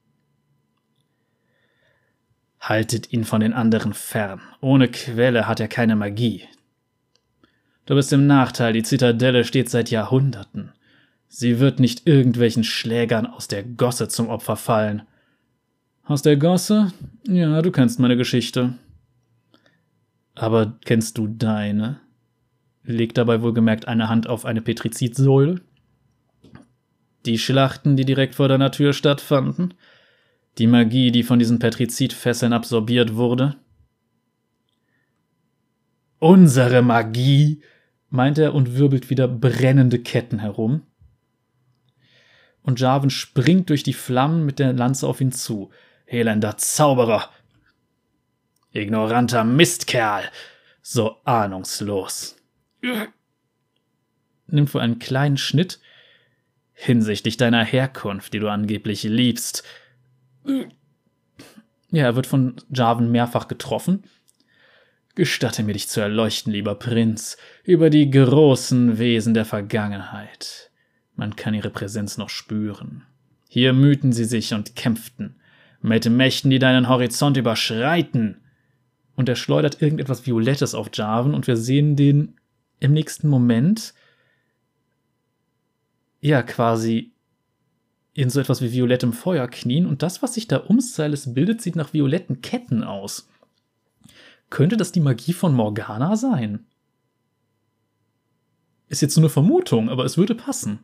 [2.67, 4.41] Haltet ihn von den anderen fern.
[4.59, 6.45] Ohne Quelle hat er keine Magie.
[7.85, 10.71] Du bist im Nachteil, die Zitadelle steht seit Jahrhunderten.
[11.27, 15.03] Sie wird nicht irgendwelchen Schlägern aus der Gosse zum Opfer fallen.
[16.05, 16.91] Aus der Gosse?
[17.27, 18.73] Ja, du kennst meine Geschichte.
[20.33, 21.99] Aber kennst du deine?
[22.83, 25.61] Legt dabei wohlgemerkt eine Hand auf eine Petrizidsäule.
[27.27, 29.75] Die Schlachten, die direkt vor deiner Tür stattfanden?
[30.57, 33.57] Die Magie, die von diesen Petrizidfesseln absorbiert wurde?
[36.19, 37.61] Unsere Magie,
[38.09, 40.83] meint er und wirbelt wieder brennende Ketten herum
[42.65, 45.69] und Jarvan springt durch die Flammen mit der Lanze auf ihn zu.
[46.07, 47.29] Elender Zauberer!
[48.71, 50.23] Ignoranter Mistkerl!
[50.81, 52.35] So ahnungslos!
[54.47, 55.79] Nimmt wohl einen kleinen Schnitt
[56.73, 59.63] hinsichtlich deiner Herkunft, die du angeblich liebst.
[61.91, 64.03] Ja, er wird von Jarvan mehrfach getroffen.
[65.15, 70.71] Gestatte mir dich zu erleuchten, lieber Prinz, über die großen Wesen der Vergangenheit.
[71.15, 73.03] Man kann ihre Präsenz noch spüren.
[73.47, 75.39] Hier mühten sie sich und kämpften,
[75.81, 78.41] mit Mächten, die deinen Horizont überschreiten.
[79.15, 82.35] Und er schleudert irgendetwas Violettes auf Jarvan und wir sehen den
[82.81, 83.93] im nächsten Moment
[86.19, 87.14] ja quasi
[88.15, 91.61] in so etwas wie violettem Feuer knien und das, was sich da um Silas bildet,
[91.61, 93.29] sieht nach violetten Ketten aus.
[94.49, 96.65] Könnte das die Magie von Morgana sein?
[98.87, 100.79] Ist jetzt nur eine Vermutung, aber es würde passen.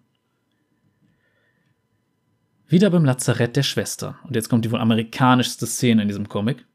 [2.68, 4.20] Wieder beim Lazarett der Schwester.
[4.26, 6.66] Und jetzt kommt die wohl amerikanischste Szene in diesem Comic.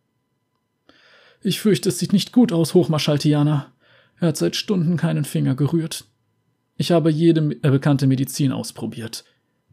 [1.43, 3.75] Ich fürchte, es sieht nicht gut aus, Hochmarschall Tiana.
[4.21, 6.07] Er hat seit Stunden keinen Finger gerührt.
[6.79, 9.25] Ich habe jede äh, bekannte Medizin ausprobiert.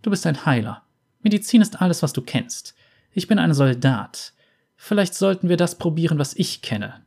[0.03, 0.83] Du bist ein Heiler.
[1.21, 2.75] Medizin ist alles, was du kennst.
[3.13, 4.33] Ich bin ein Soldat.
[4.75, 7.01] Vielleicht sollten wir das probieren, was ich kenne.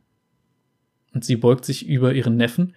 [1.13, 2.75] Und sie beugt sich über ihren Neffen.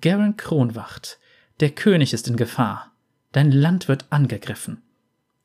[0.00, 1.18] Garen Kronwacht.
[1.60, 2.92] Der König ist in Gefahr.
[3.30, 4.82] Dein Land wird angegriffen.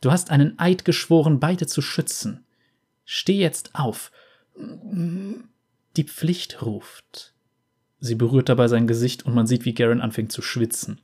[0.02, 2.44] Du hast einen Eid geschworen, beide zu schützen.
[3.06, 4.12] Steh jetzt auf.
[4.56, 7.36] Die Pflicht ruft.
[8.00, 11.02] Sie berührt dabei sein Gesicht und man sieht, wie Garen anfängt zu schwitzen.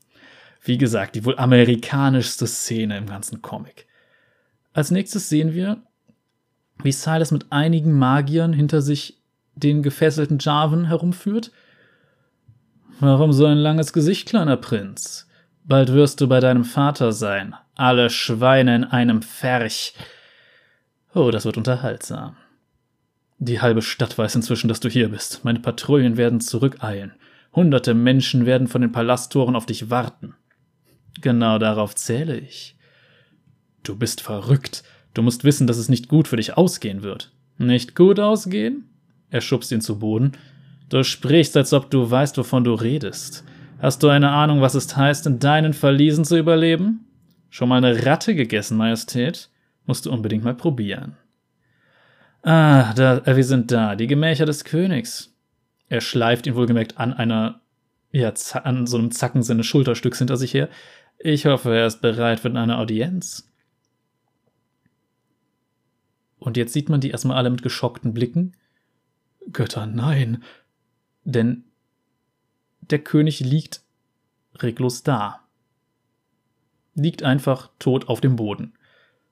[0.63, 3.85] Wie gesagt, die wohl amerikanischste Szene im ganzen Comic.
[4.71, 5.77] Als nächstes sehen wir,
[6.81, 9.21] wie Silas mit einigen Magiern hinter sich
[9.55, 11.51] den gefesselten Jarvan herumführt.
[12.99, 15.27] Warum so ein langes Gesicht, kleiner Prinz?
[15.65, 19.93] Bald wirst du bei deinem Vater sein, alle Schweine in einem Ferch.
[21.13, 22.35] Oh, das wird unterhaltsam.
[23.37, 25.43] Die halbe Stadt weiß inzwischen, dass du hier bist.
[25.43, 27.13] Meine Patrouillen werden zurückeilen.
[27.53, 30.35] Hunderte Menschen werden von den Palasttoren auf dich warten.
[31.21, 32.75] Genau darauf zähle ich.
[33.83, 34.83] Du bist verrückt.
[35.13, 37.31] Du musst wissen, dass es nicht gut für dich ausgehen wird.
[37.57, 38.89] Nicht gut ausgehen?
[39.29, 40.33] Er schubst ihn zu Boden.
[40.89, 43.43] Du sprichst, als ob du weißt, wovon du redest.
[43.79, 47.07] Hast du eine Ahnung, was es heißt, in deinen Verliesen zu überleben?
[47.49, 49.49] Schon mal eine Ratte gegessen, Majestät?
[49.85, 51.17] Musst du unbedingt mal probieren.
[52.43, 55.33] Ah, da, äh, wir sind da, die Gemächer des Königs.
[55.87, 57.61] Er schleift ihn wohlgemerkt an einer,
[58.11, 58.33] ja,
[58.63, 60.69] an so einem Zacken seines Schulterstücks hinter sich her.
[61.25, 63.49] Ich hoffe, er ist bereit für eine Audienz.
[66.37, 68.57] Und jetzt sieht man die erstmal alle mit geschockten Blicken.
[69.53, 70.43] Götter, nein.
[71.23, 71.63] Denn
[72.81, 73.83] der König liegt
[74.55, 75.39] reglos da.
[76.93, 78.73] Liegt einfach tot auf dem Boden.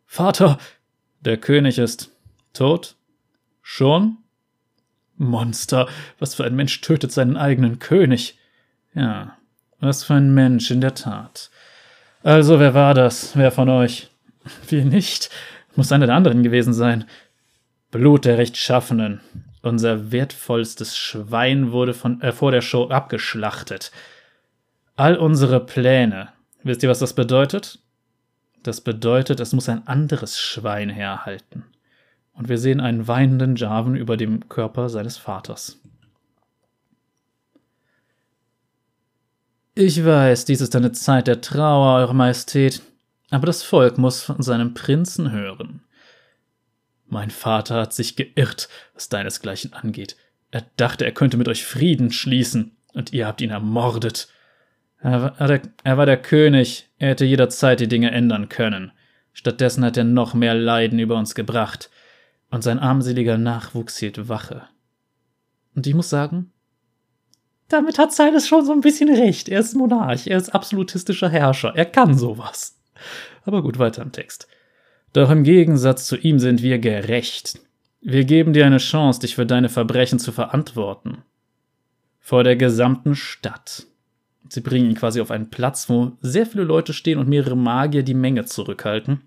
[0.05, 0.59] Vater,
[1.19, 2.15] der König ist
[2.53, 2.95] tot?
[3.61, 4.19] Schon?
[5.17, 5.89] Monster,
[6.19, 8.39] was für ein Mensch tötet seinen eigenen König?
[8.93, 9.37] Ja,
[9.81, 11.51] was für ein Mensch in der Tat.
[12.23, 13.35] Also, wer war das?
[13.35, 14.11] Wer von euch?
[14.69, 15.29] Wir nicht.
[15.75, 17.05] Muss einer der anderen gewesen sein.
[17.89, 19.21] Blut der Rechtschaffenen.
[19.63, 23.91] Unser wertvollstes Schwein wurde von, äh, vor der Show abgeschlachtet.
[24.95, 26.29] All unsere Pläne.
[26.63, 27.79] Wisst ihr, was das bedeutet?
[28.61, 31.65] Das bedeutet, es muss ein anderes Schwein herhalten.
[32.33, 35.80] Und wir sehen einen weinenden Jarvan über dem Körper seines Vaters.
[39.73, 42.81] Ich weiß, dies ist eine Zeit der Trauer, Eure Majestät,
[43.29, 45.81] aber das Volk muss von seinem Prinzen hören.
[47.07, 50.17] Mein Vater hat sich geirrt, was deinesgleichen angeht.
[50.51, 54.27] Er dachte, er könnte mit euch Frieden schließen, und ihr habt ihn ermordet.
[54.99, 58.91] Er war, der, er war der König, er hätte jederzeit die Dinge ändern können.
[59.31, 61.89] Stattdessen hat er noch mehr Leiden über uns gebracht,
[62.49, 64.67] und sein armseliger Nachwuchs hielt Wache.
[65.73, 66.51] Und ich muss sagen,
[67.71, 69.49] damit hat Silas schon so ein bisschen recht.
[69.49, 72.77] Er ist Monarch, er ist absolutistischer Herrscher, er kann sowas.
[73.45, 74.47] Aber gut, weiter im Text.
[75.13, 77.59] Doch im Gegensatz zu ihm sind wir gerecht.
[78.01, 81.19] Wir geben dir eine Chance, dich für deine Verbrechen zu verantworten.
[82.19, 83.85] Vor der gesamten Stadt.
[84.49, 88.03] Sie bringen ihn quasi auf einen Platz, wo sehr viele Leute stehen und mehrere Magier
[88.03, 89.21] die Menge zurückhalten.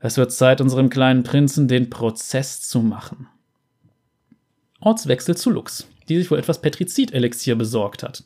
[0.00, 3.28] Es wird Zeit, unserem kleinen Prinzen den Prozess zu machen.
[4.80, 8.24] Ortswechsel zu Lux, die sich wohl etwas Petrizid-Elixier besorgt hat.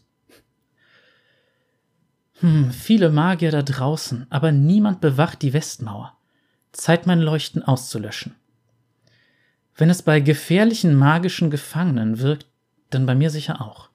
[2.40, 6.16] Hm, viele Magier da draußen, aber niemand bewacht die Westmauer.
[6.72, 8.34] Zeit, mein Leuchten auszulöschen.
[9.74, 12.46] Wenn es bei gefährlichen magischen Gefangenen wirkt,
[12.90, 13.88] dann bei mir sicher auch.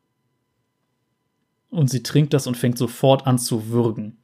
[1.70, 4.18] Und sie trinkt das und fängt sofort an zu würgen.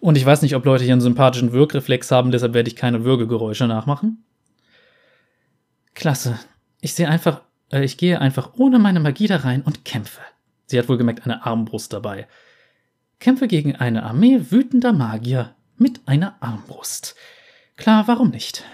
[0.00, 3.04] Und ich weiß nicht, ob Leute hier einen sympathischen Wirkreflex haben, deshalb werde ich keine
[3.04, 4.24] Würgegeräusche nachmachen.
[5.94, 6.38] Klasse.
[6.80, 7.42] Ich sehe einfach,
[7.72, 10.20] ich gehe einfach ohne meine Magie da rein und kämpfe.
[10.66, 12.26] Sie hat wohlgemerkt eine Armbrust dabei.
[13.18, 17.14] Kämpfe gegen eine Armee wütender Magier mit einer Armbrust.
[17.76, 18.64] Klar, warum nicht?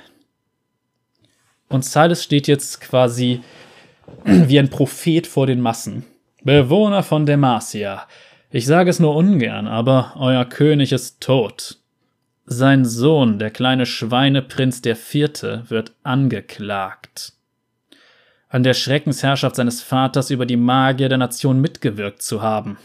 [1.68, 3.42] Und Silas steht jetzt quasi
[4.24, 6.04] wie ein Prophet vor den Massen.
[6.42, 8.06] Bewohner von Demacia,
[8.50, 11.78] ich sage es nur ungern, aber euer König ist tot.
[12.44, 17.32] Sein Sohn, der kleine Schweineprinz der Vierte, wird angeklagt.
[18.56, 22.78] An der Schreckensherrschaft seines Vaters über die Magier der Nation mitgewirkt zu haben.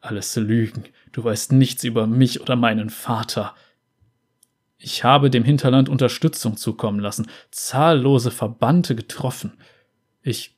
[0.00, 0.82] Alles Lügen.
[1.12, 3.54] Du weißt nichts über mich oder meinen Vater.
[4.78, 9.52] Ich habe dem Hinterland Unterstützung zukommen lassen, zahllose Verbannte getroffen.
[10.20, 10.56] Ich.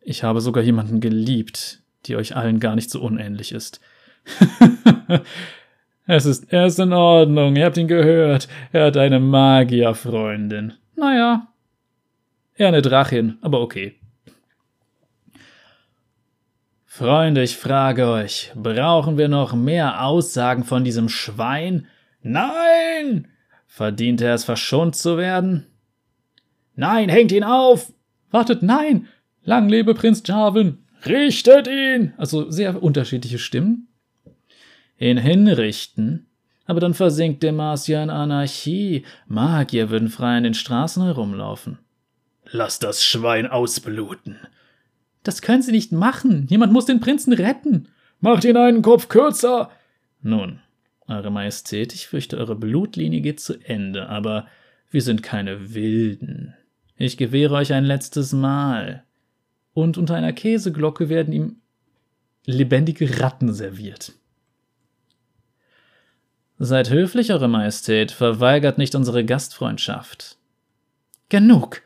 [0.00, 3.80] Ich habe sogar jemanden geliebt, die euch allen gar nicht so unähnlich ist.
[6.06, 8.46] es ist, er ist in Ordnung, ihr habt ihn gehört.
[8.70, 10.74] Er hat eine Magierfreundin.
[10.94, 11.48] Naja.
[12.60, 13.94] Er eine Drachin, aber okay.
[16.84, 21.86] Freunde, ich frage euch, brauchen wir noch mehr Aussagen von diesem Schwein?
[22.20, 23.28] Nein!
[23.66, 25.68] Verdient er es, verschont zu werden?
[26.74, 27.94] Nein, hängt ihn auf!
[28.30, 29.08] Wartet, nein!
[29.42, 30.84] Lang lebe Prinz Jarvan!
[31.06, 32.12] Richtet ihn!
[32.18, 33.88] Also sehr unterschiedliche Stimmen.
[34.98, 36.26] Ihn hinrichten?
[36.66, 39.06] Aber dann versinkt Demacia in Anarchie.
[39.26, 41.78] Magier würden frei in den Straßen herumlaufen.
[42.50, 44.38] Lass das Schwein ausbluten.
[45.22, 46.46] Das können Sie nicht machen.
[46.48, 47.88] Jemand muss den Prinzen retten.
[48.20, 49.70] Macht ihn einen Kopf kürzer.
[50.22, 50.60] Nun,
[51.10, 54.46] Eure Majestät, ich fürchte, eure Blutlinie geht zu Ende, aber
[54.90, 56.54] wir sind keine Wilden.
[56.96, 59.02] Ich gewähre euch ein letztes Mal.
[59.72, 61.56] Und unter einer Käseglocke werden ihm
[62.44, 64.12] lebendige Ratten serviert.
[66.58, 70.36] Seid höflich, Eure Majestät, verweigert nicht unsere Gastfreundschaft.
[71.28, 71.82] Genug!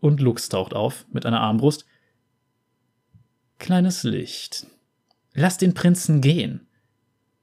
[0.00, 1.84] Und Lux taucht auf mit einer Armbrust.
[3.58, 4.66] Kleines Licht.
[5.34, 6.66] Lass den Prinzen gehen.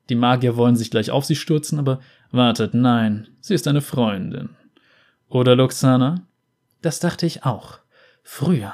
[0.10, 1.99] Die Magier wollen sich gleich auf sie stürzen, aber
[2.32, 4.49] wartet, nein, sie ist eine Freundin.
[5.30, 6.26] Oder Luxana?
[6.82, 7.80] Das dachte ich auch.
[8.24, 8.74] Früher.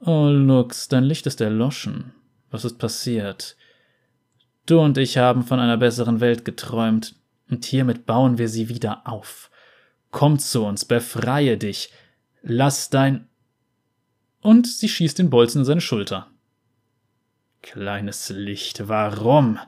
[0.00, 2.12] Oh, Lux, dein Licht ist erloschen.
[2.50, 3.56] Was ist passiert?
[4.66, 7.16] Du und ich haben von einer besseren Welt geträumt,
[7.50, 9.50] und hiermit bauen wir sie wieder auf.
[10.10, 11.92] Komm zu uns, befreie dich,
[12.42, 13.28] lass dein.
[14.40, 16.28] Und sie schießt den Bolzen in seine Schulter.
[17.62, 19.58] Kleines Licht, warum?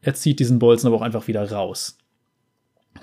[0.00, 1.98] Er zieht diesen Bolzen aber auch einfach wieder raus.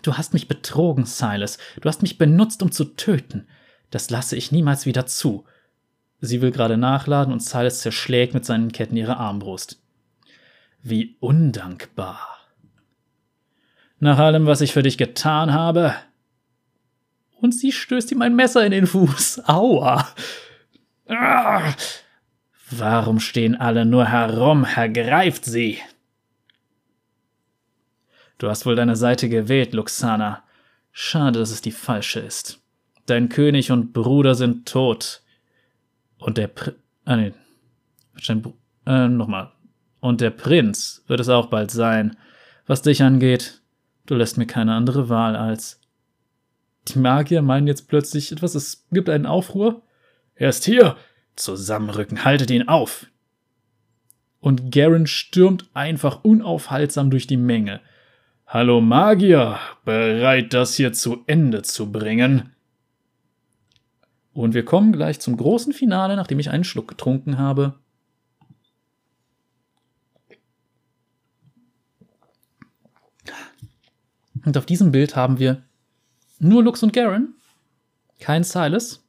[0.02, 1.58] Du hast mich betrogen, Silas.
[1.82, 3.48] Du hast mich benutzt, um zu töten.
[3.92, 5.46] Das lasse ich niemals wieder zu.
[6.22, 9.82] Sie will gerade nachladen und Silas zerschlägt mit seinen Ketten ihre Armbrust.
[10.82, 12.20] Wie undankbar.
[14.00, 15.96] Nach allem, was ich für dich getan habe.
[17.42, 19.48] Und sie stößt ihm ein Messer in den Fuß.
[19.48, 20.08] Aua.
[21.08, 21.74] Ah.
[22.72, 24.66] Warum stehen alle nur herum?
[24.66, 25.80] Ergreift sie.
[28.38, 30.44] Du hast wohl deine Seite gewählt, Luxana.
[30.92, 32.60] Schade, dass es die falsche ist.
[33.06, 35.22] Dein König und Bruder sind tot.
[36.18, 36.74] Und der Pr
[37.06, 37.34] ah, nee.
[38.86, 39.52] Äh, nochmal.
[40.00, 42.18] Und der Prinz wird es auch bald sein.
[42.66, 43.62] Was dich angeht,
[44.06, 45.80] du lässt mir keine andere Wahl als.
[46.88, 49.82] Die Magier meinen jetzt plötzlich etwas, es gibt einen Aufruhr.
[50.36, 50.98] Er ist hier!
[51.36, 53.08] Zusammenrücken, haltet ihn auf!
[54.40, 57.82] Und Garen stürmt einfach unaufhaltsam durch die Menge.
[58.46, 62.56] Hallo Magier, bereit, das hier zu Ende zu bringen?
[64.34, 67.74] Und wir kommen gleich zum großen Finale, nachdem ich einen Schluck getrunken habe.
[74.46, 75.64] Und auf diesem Bild haben wir
[76.40, 77.36] nur Lux und Garen,
[78.20, 79.04] kein Silas.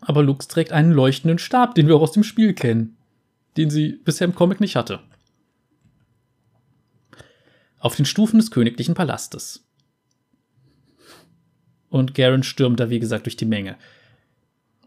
[0.00, 2.96] Aber Lux trägt einen leuchtenden Stab, den wir auch aus dem Spiel kennen,
[3.56, 5.00] den sie bisher im Comic nicht hatte
[7.86, 9.64] auf den Stufen des königlichen Palastes.
[11.88, 13.76] Und Garen stürmt da, wie gesagt, durch die Menge.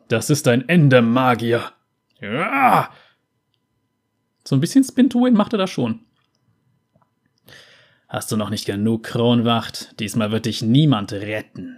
[0.09, 1.71] Das ist ein Ende, Magier.
[2.19, 2.91] Ja!
[4.43, 6.01] So ein bisschen Spin-to-Win macht er da schon.
[8.09, 9.99] Hast du noch nicht genug, Kronwacht?
[9.99, 11.77] Diesmal wird dich niemand retten.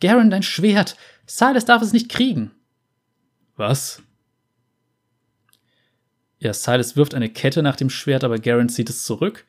[0.00, 0.96] Garen, dein Schwert!
[1.24, 2.50] Silas darf es nicht kriegen.
[3.56, 4.02] Was?
[6.38, 9.46] Ja, Silas wirft eine Kette nach dem Schwert, aber Garen zieht es zurück.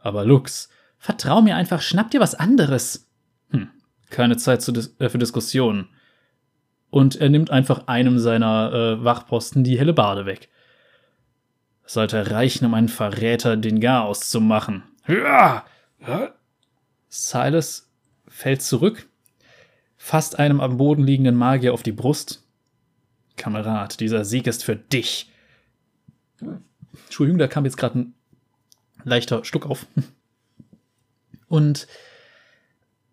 [0.00, 3.06] Aber Lux, vertrau mir einfach, schnapp dir was anderes.
[3.50, 3.68] Hm,
[4.08, 5.90] keine Zeit dis äh, für Diskussionen.
[6.88, 10.48] Und er nimmt einfach einem seiner äh, Wachposten die helle Bade weg.
[11.82, 14.84] Das sollte reichen, um einen Verräter den Garaus zu machen.
[15.06, 15.64] Ja!
[17.08, 17.90] Silas
[18.28, 19.08] fällt zurück,
[19.96, 22.42] fasst einem am Boden liegenden Magier auf die Brust.
[23.36, 25.30] Kamerad, dieser Sieg ist für dich.
[27.04, 28.14] Entschuldigung, da kam jetzt gerade ein
[29.04, 29.86] leichter Stuck auf.
[31.48, 31.86] Und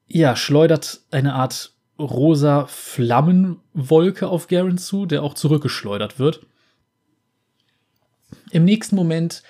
[0.07, 6.45] ja, schleudert eine Art rosa Flammenwolke auf Garen zu, der auch zurückgeschleudert wird.
[8.51, 9.43] Im nächsten Moment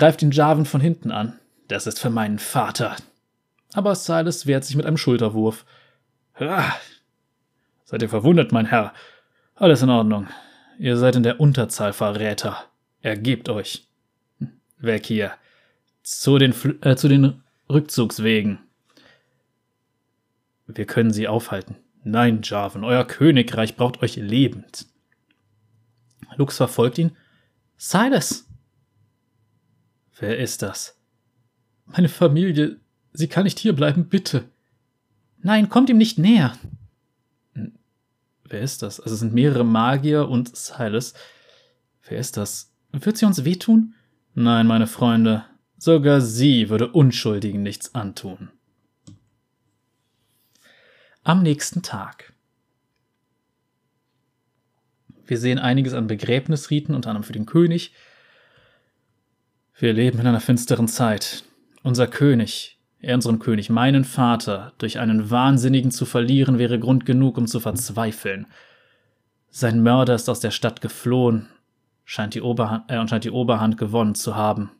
[0.00, 1.38] greift ihn Jarvan von hinten an.
[1.68, 2.96] Das ist für meinen Vater.
[3.74, 5.66] Aber Silas wehrt sich mit einem Schulterwurf.
[6.38, 6.72] Ah,
[7.84, 8.94] seid ihr verwundert, mein Herr?
[9.54, 10.26] Alles in Ordnung.
[10.78, 12.64] Ihr seid in der Unterzahl Verräter.
[13.02, 13.88] Ergebt euch.
[14.78, 15.32] Weg hier.
[16.02, 18.58] Zu den, äh, zu den Rückzugswegen.
[20.66, 21.76] Wir können sie aufhalten.
[22.04, 24.86] Nein, Jarvan, euer Königreich braucht euch lebend.
[26.36, 27.14] Lux verfolgt ihn.
[27.76, 28.49] Silas!
[30.20, 30.96] Wer ist das?
[31.86, 32.78] Meine Familie.
[33.12, 34.44] Sie kann nicht hierbleiben, bitte.
[35.38, 36.56] Nein, kommt ihm nicht näher.
[37.54, 37.72] Hm,
[38.44, 39.00] wer ist das?
[39.00, 41.14] Also es sind mehrere Magier und Silas.
[42.06, 42.72] Wer ist das?
[42.92, 43.94] Wird sie uns wehtun?
[44.34, 45.44] Nein, meine Freunde,
[45.78, 48.50] sogar sie würde Unschuldigen nichts antun.
[51.22, 52.34] Am nächsten Tag.
[55.24, 57.94] Wir sehen einiges an Begräbnisriten, unter anderem für den König.
[59.80, 61.42] Wir leben in einer finsteren Zeit.
[61.82, 67.38] Unser König, er unseren König, meinen Vater, durch einen Wahnsinnigen zu verlieren, wäre Grund genug,
[67.38, 68.46] um zu verzweifeln.
[69.48, 71.48] Sein Mörder ist aus der Stadt geflohen
[72.04, 74.70] scheint die Oberhand, äh, und scheint die Oberhand gewonnen zu haben.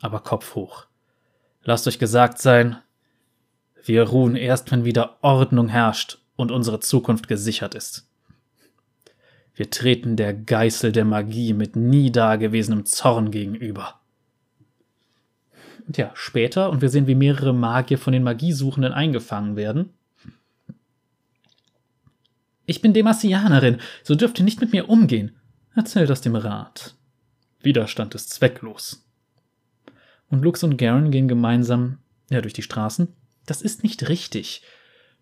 [0.00, 0.86] Aber Kopf hoch.
[1.64, 2.78] Lasst euch gesagt sein,
[3.84, 8.08] wir ruhen erst, wenn wieder Ordnung herrscht und unsere Zukunft gesichert ist.
[9.52, 13.97] Wir treten der Geißel der Magie mit nie dagewesenem Zorn gegenüber.
[15.88, 19.94] Und ja, später, und wir sehen, wie mehrere Magier von den Magiesuchenden eingefangen werden.
[22.66, 25.34] Ich bin Demasianerin, so dürft ihr nicht mit mir umgehen.
[25.74, 26.94] Erzähl das dem Rat.
[27.62, 29.08] Widerstand ist zwecklos.
[30.28, 31.96] Und Lux und Garen gehen gemeinsam,
[32.28, 33.08] ja, durch die Straßen.
[33.46, 34.60] Das ist nicht richtig.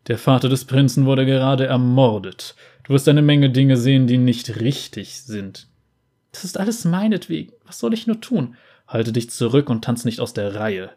[0.09, 2.57] Der Vater des Prinzen wurde gerade ermordet.
[2.83, 5.69] Du wirst eine Menge Dinge sehen, die nicht richtig sind.
[6.33, 7.53] Das ist alles meinetwegen.
[7.65, 8.57] Was soll ich nur tun?
[8.87, 10.91] Halte dich zurück und tanz nicht aus der Reihe.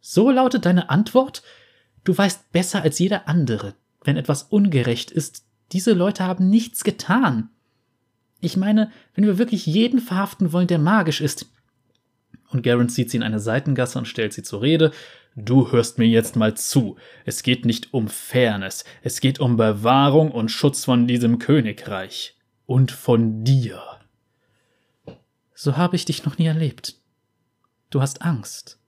[0.00, 1.42] So lautet deine Antwort?
[2.04, 3.74] Du weißt besser als jeder andere,
[4.04, 5.44] wenn etwas ungerecht ist.
[5.72, 7.50] Diese Leute haben nichts getan.
[8.40, 11.46] Ich meine, wenn wir wirklich jeden verhaften wollen, der magisch ist.
[12.50, 14.92] Und Garen zieht sie in eine Seitengasse und stellt sie zur Rede.
[15.34, 16.96] Du hörst mir jetzt mal zu.
[17.24, 18.84] Es geht nicht um Fairness.
[19.02, 22.36] Es geht um Bewahrung und Schutz von diesem Königreich.
[22.66, 23.82] Und von dir.
[25.54, 26.96] So habe ich dich noch nie erlebt.
[27.90, 28.78] Du hast Angst.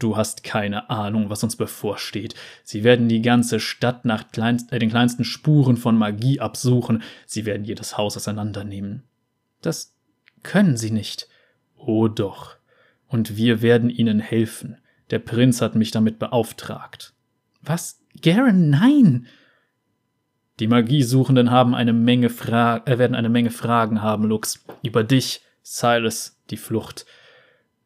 [0.00, 2.34] Du hast keine Ahnung, was uns bevorsteht.
[2.64, 7.02] Sie werden die ganze Stadt nach kleinst, äh, den kleinsten Spuren von Magie absuchen.
[7.26, 9.04] Sie werden jedes Haus auseinandernehmen.
[9.60, 9.94] Das
[10.42, 11.28] können sie nicht.
[11.76, 12.56] Oh doch.
[13.06, 14.78] Und wir werden ihnen helfen.
[15.10, 17.12] Der Prinz hat mich damit beauftragt.
[17.60, 18.00] Was?
[18.22, 19.26] Garen, nein!
[20.60, 24.64] Die Magiesuchenden haben eine Menge Fra äh, werden eine Menge Fragen haben, Lux.
[24.82, 27.04] Über dich, Silas, die Flucht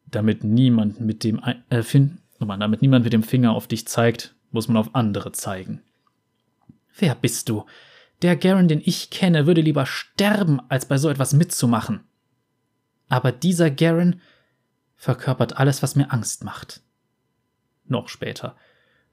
[0.05, 4.67] damit niemand mit dem äh, fin damit niemand mit dem Finger auf dich zeigt, muss
[4.67, 5.81] man auf andere zeigen.
[6.97, 7.65] Wer bist du?
[8.21, 12.01] Der Garen, den ich kenne, würde lieber sterben, als bei so etwas mitzumachen.
[13.09, 14.21] Aber dieser Garen
[14.95, 16.81] verkörpert alles, was mir Angst macht.
[17.85, 18.55] Noch später.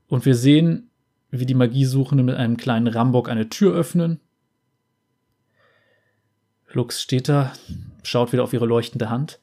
[0.09, 0.91] Und wir sehen,
[1.31, 4.21] wie die Magiesuchenden mit einem kleinen Rambock eine Tür öffnen.
[6.73, 7.53] Lux steht da,
[8.03, 9.41] schaut wieder auf ihre leuchtende Hand.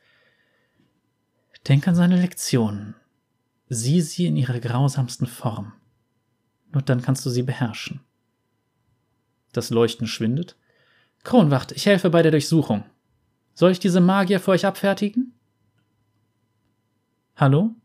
[1.70, 2.96] Denk an seine Lektionen.
[3.68, 5.74] Sieh sie in ihrer grausamsten Form.
[6.72, 8.02] Nur dann kannst du sie beherrschen.
[9.54, 10.56] Das Leuchten schwindet.
[11.24, 12.86] Kronwacht, ich helfe bei der Durchsuchung.
[13.54, 15.34] Soll ich diese Magier für euch abfertigen?
[17.36, 17.76] Hallo?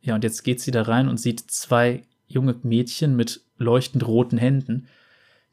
[0.00, 4.38] Ja, und jetzt geht sie da rein und sieht zwei junge Mädchen mit leuchtend roten
[4.38, 4.88] Händen.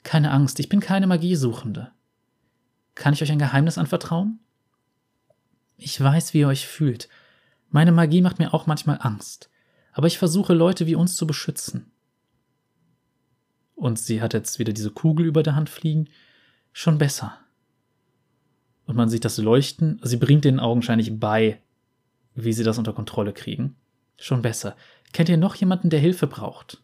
[0.03, 1.91] Keine Angst, ich bin keine Magiesuchende.
[2.95, 4.39] Kann ich euch ein Geheimnis anvertrauen?
[5.75, 7.09] Ich weiß, wie ihr euch fühlt.
[7.71, 9.49] Meine Magie macht mir auch manchmal Angst,
[9.93, 11.91] aber ich versuche Leute wie uns zu beschützen.
[13.75, 16.07] Und sie hat jetzt wieder diese Kugel über der Hand fliegen.
[16.71, 17.39] Schon besser.
[18.85, 19.99] Und man sieht das Leuchten.
[20.03, 21.59] Sie bringt den augenscheinlich bei,
[22.35, 23.75] wie sie das unter Kontrolle kriegen.
[24.17, 24.75] Schon besser.
[25.13, 26.83] Kennt ihr noch jemanden, der Hilfe braucht?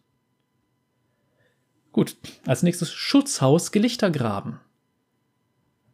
[1.92, 2.16] Gut,
[2.46, 4.58] als nächstes Schutzhaus Gelichtergraben.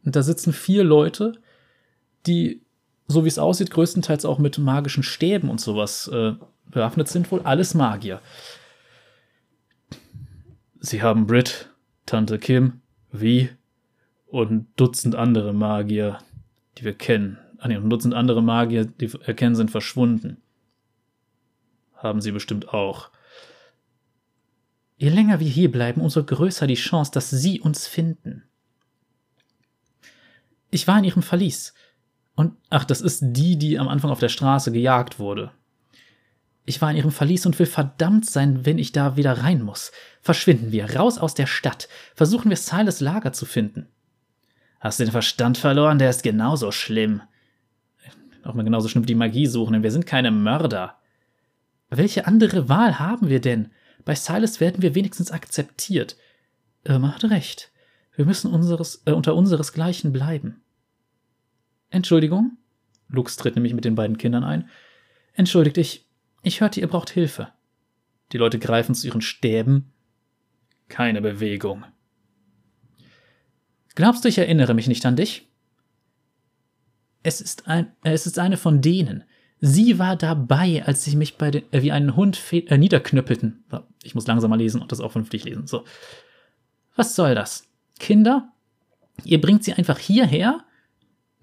[0.05, 1.41] Und da sitzen vier Leute,
[2.27, 2.64] die
[3.07, 6.33] so wie es aussieht, größtenteils auch mit magischen Stäben und sowas äh,
[6.67, 8.21] bewaffnet sind, wohl alles Magier.
[10.81, 11.71] Sie haben Brit,
[12.07, 12.81] Tante Kim,
[13.11, 13.51] Vi
[14.27, 16.19] und Dutzend andere Magier,
[16.79, 17.39] die wir kennen.
[17.59, 20.39] Ah, nee, ein Dutzend andere Magier, die wir erkennen, sind verschwunden.
[21.95, 23.11] Haben sie bestimmt auch.
[24.97, 28.45] Je länger wir hier bleiben, umso größer die Chance, dass sie uns finden.
[30.71, 31.73] Ich war in ihrem Verlies.
[32.35, 35.53] Und ach, das ist die, die am Anfang auf der Straße gejagt wurde.
[36.67, 39.93] Ich war in ihrem Verlies und will verdammt sein, wenn ich da wieder rein muss.
[40.23, 41.89] Verschwinden wir, raus aus der Stadt.
[42.15, 43.89] Versuchen wir Silas Lager zu finden.
[44.81, 45.99] Hast den Verstand verloren?
[45.99, 47.23] Der ist genauso schlimm.
[48.43, 50.99] Auch mal genauso schlimm wie die Magie suchen, denn wir sind keine Mörder.
[51.91, 53.71] Welche andere Wahl haben wir denn?
[54.05, 56.17] Bei Silas werden wir wenigstens akzeptiert.
[56.85, 57.71] Irma hat recht.
[58.17, 60.63] Wir müssen unseres, äh, unter unseresgleichen bleiben.
[61.95, 62.59] Entschuldigung?
[63.09, 64.69] Lux tritt nämlich mit den beiden Kindern ein.
[65.35, 66.07] Entschuldigt, ich.
[66.43, 67.49] Ich hörte, ihr braucht Hilfe.
[68.33, 69.93] Die Leute greifen zu ihren Stäben.
[70.89, 71.85] Keine Bewegung.
[73.95, 75.49] Glaubst du, ich erinnere mich nicht an dich?
[77.23, 79.25] Es ist, ein, es ist eine von denen.
[79.61, 83.65] Sie war dabei, als sie mich bei den, äh, wie einen Hund äh, niederknüppelten.
[84.03, 85.67] Ich muss langsamer lesen und das auch vernünftig lesen.
[85.67, 85.85] So.
[86.97, 87.67] Was soll das?
[87.99, 88.53] Kinder?
[89.25, 90.64] Ihr bringt sie einfach hierher?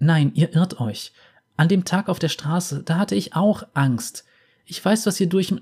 [0.02, 1.12] Nein, ihr irrt euch.
[1.56, 4.24] An dem Tag auf der Straße, da hatte ich auch Angst.
[4.64, 5.54] Ich weiß, was ihr durch.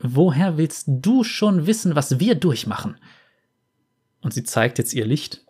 [0.00, 2.96] Woher willst du schon wissen, was wir durchmachen?
[4.22, 5.46] Und sie zeigt jetzt ihr Licht.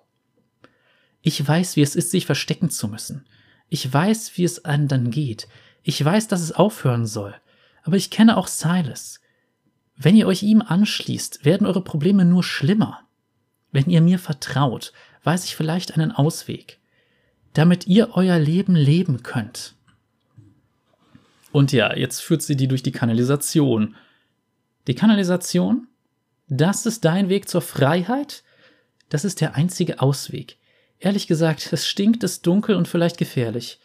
[1.23, 3.27] Ich weiß, wie es ist, sich verstecken zu müssen.
[3.71, 5.49] Ich weiß, wie es einem dann geht.
[5.83, 7.35] Ich weiß, dass es aufhören soll.
[7.85, 9.21] Aber ich kenne auch Silas.
[9.97, 13.01] Wenn ihr euch ihm anschließt, werden eure Probleme nur schlimmer.
[13.73, 14.93] Wenn ihr mir vertraut,
[15.25, 16.81] weiß ich vielleicht einen Ausweg
[17.57, 19.75] damit ihr euer Leben leben könnt.
[21.53, 23.97] Und ja, jetzt führt sie die durch die Kanalisation.
[24.87, 25.89] Die Kanalisation,
[26.49, 28.45] das ist dein Weg zur Freiheit?
[29.09, 30.59] Das ist der einzige Ausweg.
[30.99, 33.81] Ehrlich gesagt, es stinkt, ist dunkel und vielleicht gefährlich.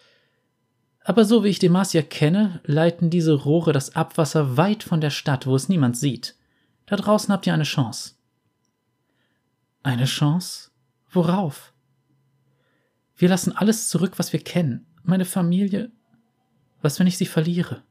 [1.06, 5.48] Aber so wie ich Demacia kenne, leiten diese Rohre das Abwasser weit von der Stadt,
[5.48, 6.36] wo es niemand sieht.
[6.88, 8.16] Da draußen habt ihr eine Chance.
[9.82, 10.72] Eine Chance?
[11.10, 11.71] Worauf?
[13.22, 14.88] Wir lassen alles zurück, was wir kennen.
[15.04, 15.92] Meine Familie.
[16.82, 17.84] Was, wenn ich sie verliere?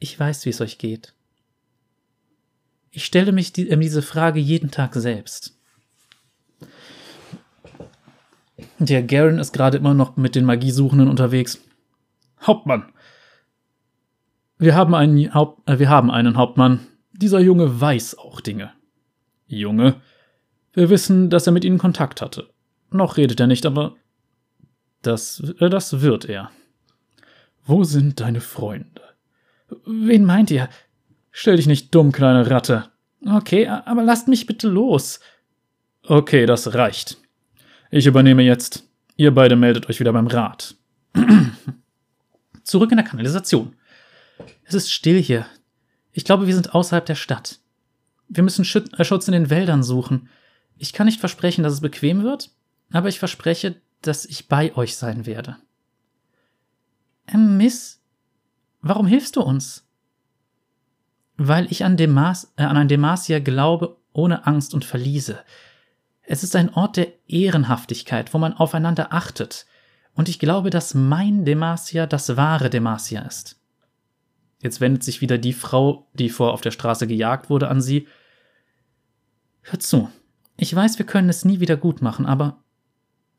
[0.00, 1.14] Ich weiß, wie es euch geht.
[2.90, 5.56] Ich stelle mich die, äh, diese Frage jeden Tag selbst.
[8.80, 11.60] Der Garen ist gerade immer noch mit den Magiesuchenden unterwegs.
[12.42, 12.92] Hauptmann.
[14.58, 16.88] Wir haben einen, Haupt, äh, wir haben einen Hauptmann.
[17.12, 18.72] Dieser Junge weiß auch Dinge.
[19.46, 20.00] Junge?
[20.72, 22.49] Wir wissen, dass er mit ihnen Kontakt hatte.
[22.90, 23.96] Noch redet er nicht, aber
[25.02, 26.50] das, äh, das wird er.
[27.64, 29.02] Wo sind deine Freunde?
[29.86, 30.68] Wen meint ihr?
[31.30, 32.90] Stell dich nicht dumm, kleine Ratte.
[33.24, 35.20] Okay, aber lasst mich bitte los.
[36.02, 37.18] Okay, das reicht.
[37.90, 38.88] Ich übernehme jetzt.
[39.16, 40.74] Ihr beide meldet euch wieder beim Rat.
[42.64, 43.74] Zurück in der Kanalisation.
[44.64, 45.46] Es ist still hier.
[46.12, 47.60] Ich glaube, wir sind außerhalb der Stadt.
[48.28, 50.28] Wir müssen äh, Schutz in den Wäldern suchen.
[50.78, 52.50] Ich kann nicht versprechen, dass es bequem wird,
[52.92, 55.56] aber ich verspreche, dass ich bei euch sein werde.
[57.26, 58.02] Ähm, Miss,
[58.80, 59.86] warum hilfst du uns?
[61.36, 65.40] Weil ich an, Demas, äh, an ein Demacia glaube, ohne Angst und Verliese.
[66.22, 69.66] Es ist ein Ort der Ehrenhaftigkeit, wo man aufeinander achtet.
[70.14, 73.60] Und ich glaube, dass mein Demacia das wahre Demacia ist.
[74.60, 78.06] Jetzt wendet sich wieder die Frau, die vor auf der Straße gejagt wurde, an sie.
[79.62, 80.10] Hör zu.
[80.56, 82.62] Ich weiß, wir können es nie wieder gut machen, aber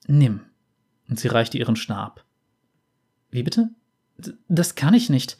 [0.07, 0.41] nimm
[1.09, 2.25] und sie reichte ihren Stab.
[3.29, 3.69] Wie bitte?
[4.17, 5.37] D das kann ich nicht.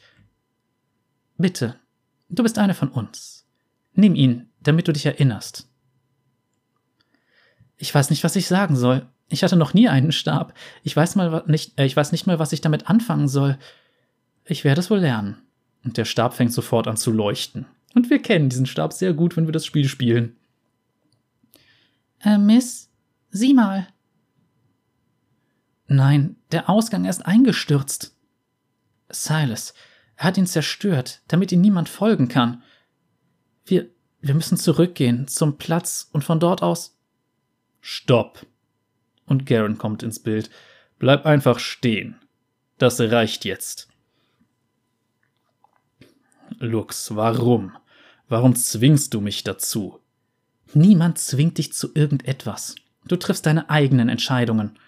[1.38, 1.76] Bitte,
[2.28, 3.46] du bist eine von uns.
[3.94, 5.68] Nimm ihn, damit du dich erinnerst.
[7.76, 9.08] Ich weiß nicht, was ich sagen soll.
[9.28, 10.54] Ich hatte noch nie einen Stab.
[10.82, 13.58] Ich weiß mal nicht, äh, ich weiß nicht mal, was ich damit anfangen soll.
[14.44, 15.38] Ich werde es wohl lernen.
[15.84, 17.66] Und der Stab fängt sofort an zu leuchten.
[17.94, 20.36] Und wir kennen diesen Stab sehr gut, wenn wir das Spiel spielen.
[22.20, 22.90] Äh, Miss,
[23.30, 23.88] sieh mal.
[25.92, 28.16] Nein, der Ausgang ist eingestürzt.
[29.10, 29.74] Silas,
[30.16, 32.62] er hat ihn zerstört, damit ihm niemand folgen kann.
[33.66, 33.90] Wir,
[34.20, 36.98] wir müssen zurückgehen zum Platz und von dort aus.
[37.82, 38.46] Stopp.
[39.26, 40.48] Und Garen kommt ins Bild.
[40.98, 42.16] Bleib einfach stehen.
[42.78, 43.88] Das reicht jetzt.
[46.58, 47.76] Lux, warum?
[48.28, 50.00] Warum zwingst du mich dazu?
[50.72, 52.76] Niemand zwingt dich zu irgendetwas.
[53.04, 54.78] Du triffst deine eigenen Entscheidungen.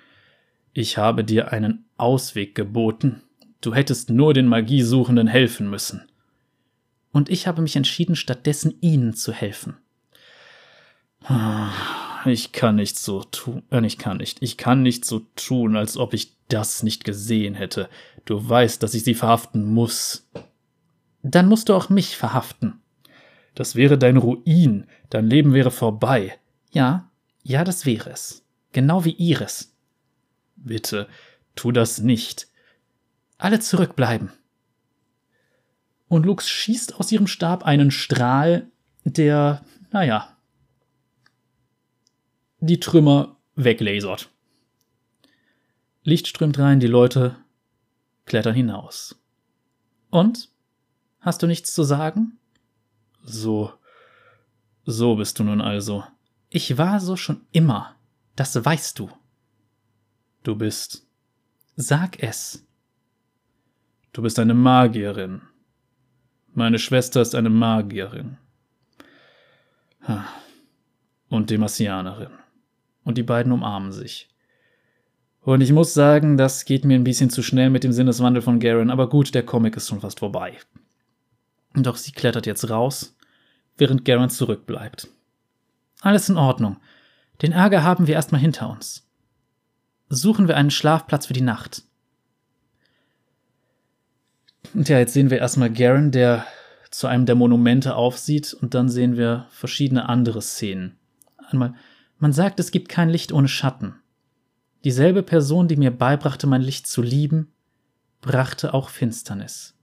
[0.74, 3.22] Ich habe dir einen Ausweg geboten.
[3.60, 6.02] Du hättest nur den Magiesuchenden helfen müssen.
[7.12, 9.76] Und ich habe mich entschieden, stattdessen ihnen zu helfen.
[12.26, 14.42] Ich kann nicht so tun, äh, ich kann nicht.
[14.42, 17.88] Ich kann nicht so tun, als ob ich das nicht gesehen hätte.
[18.24, 20.28] Du weißt, dass ich sie verhaften muss.
[21.22, 22.80] Dann musst du auch mich verhaften.
[23.54, 24.86] Das wäre dein Ruin.
[25.08, 26.36] Dein Leben wäre vorbei.
[26.72, 27.10] Ja,
[27.44, 28.44] ja, das wäre es.
[28.72, 29.73] Genau wie ihres.
[30.64, 31.08] Bitte,
[31.54, 32.48] tu das nicht.
[33.36, 34.32] Alle zurückbleiben.
[36.08, 38.70] Und Lux schießt aus ihrem Stab einen Strahl,
[39.04, 40.36] der, naja,
[42.60, 44.30] die Trümmer weglasert.
[46.02, 47.36] Licht strömt rein, die Leute
[48.24, 49.20] klettern hinaus.
[50.10, 50.50] Und?
[51.20, 52.38] Hast du nichts zu sagen?
[53.22, 53.72] So,
[54.84, 56.04] so bist du nun also.
[56.48, 57.96] Ich war so schon immer.
[58.36, 59.10] Das weißt du.
[60.44, 61.06] Du bist.
[61.74, 62.66] Sag es.
[64.12, 65.40] Du bist eine Magierin.
[66.52, 68.36] Meine Schwester ist eine Magierin.
[71.30, 72.32] Und Demasianerin.
[73.04, 74.28] Und die beiden umarmen sich.
[75.40, 78.60] Und ich muss sagen, das geht mir ein bisschen zu schnell mit dem Sinneswandel von
[78.60, 80.58] Garen, aber gut, der Comic ist schon fast vorbei.
[81.72, 83.16] Doch sie klettert jetzt raus,
[83.78, 85.08] während Garen zurückbleibt.
[86.02, 86.76] Alles in Ordnung.
[87.40, 89.03] Den Ärger haben wir erstmal hinter uns
[90.08, 91.82] suchen wir einen Schlafplatz für die Nacht.
[94.72, 96.46] Und ja, jetzt sehen wir erstmal Garen, der
[96.90, 100.96] zu einem der Monumente aufsieht, und dann sehen wir verschiedene andere Szenen.
[101.50, 101.74] Einmal,
[102.18, 103.96] man sagt, es gibt kein Licht ohne Schatten.
[104.84, 107.52] Dieselbe Person, die mir beibrachte, mein Licht zu lieben,
[108.20, 109.76] brachte auch Finsternis.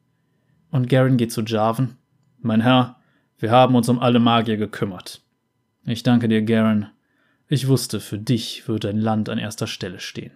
[0.72, 1.98] Und Garen geht zu Jarvan.
[2.40, 2.98] Mein Herr,
[3.38, 5.22] wir haben uns um alle Magier gekümmert.
[5.86, 6.88] Ich danke dir, Garen,
[7.52, 10.32] ich wusste, für dich würde ein Land an erster Stelle stehen.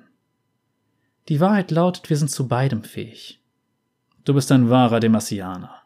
[1.30, 3.42] Die Wahrheit lautet, wir sind zu beidem fähig.
[4.26, 5.82] Du bist ein wahrer Demasianer.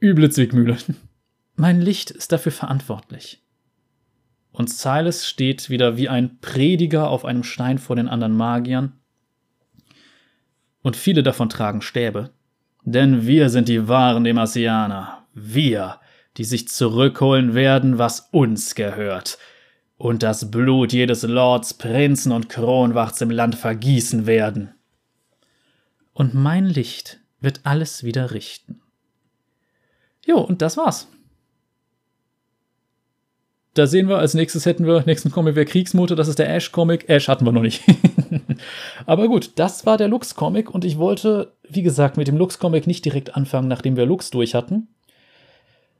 [0.00, 0.78] Üble Zwickmühle.
[1.56, 3.42] mein Licht ist dafür verantwortlich.
[4.50, 8.94] Und Silas steht wieder wie ein Prediger auf einem Stein vor den anderen Magiern.
[10.80, 12.30] Und viele davon tragen Stäbe.
[12.84, 15.26] Denn wir sind die wahren Demasianer.
[15.34, 16.00] Wir,
[16.36, 19.38] die sich zurückholen werden, was uns gehört.
[19.96, 24.74] Und das Blut jedes Lords, Prinzen und Kronwachts im Land vergießen werden.
[26.12, 28.80] Und mein Licht wird alles wieder richten.
[30.26, 31.08] Jo, und das war's.
[33.74, 37.08] Da sehen wir, als nächstes hätten wir, nächsten Comic wäre Kriegsmutter, das ist der Ash-Comic.
[37.08, 37.82] Ash hatten wir noch nicht.
[39.06, 43.04] Aber gut, das war der Lux-Comic und ich wollte, wie gesagt, mit dem Lux-Comic nicht
[43.04, 44.88] direkt anfangen, nachdem wir Lux durch hatten,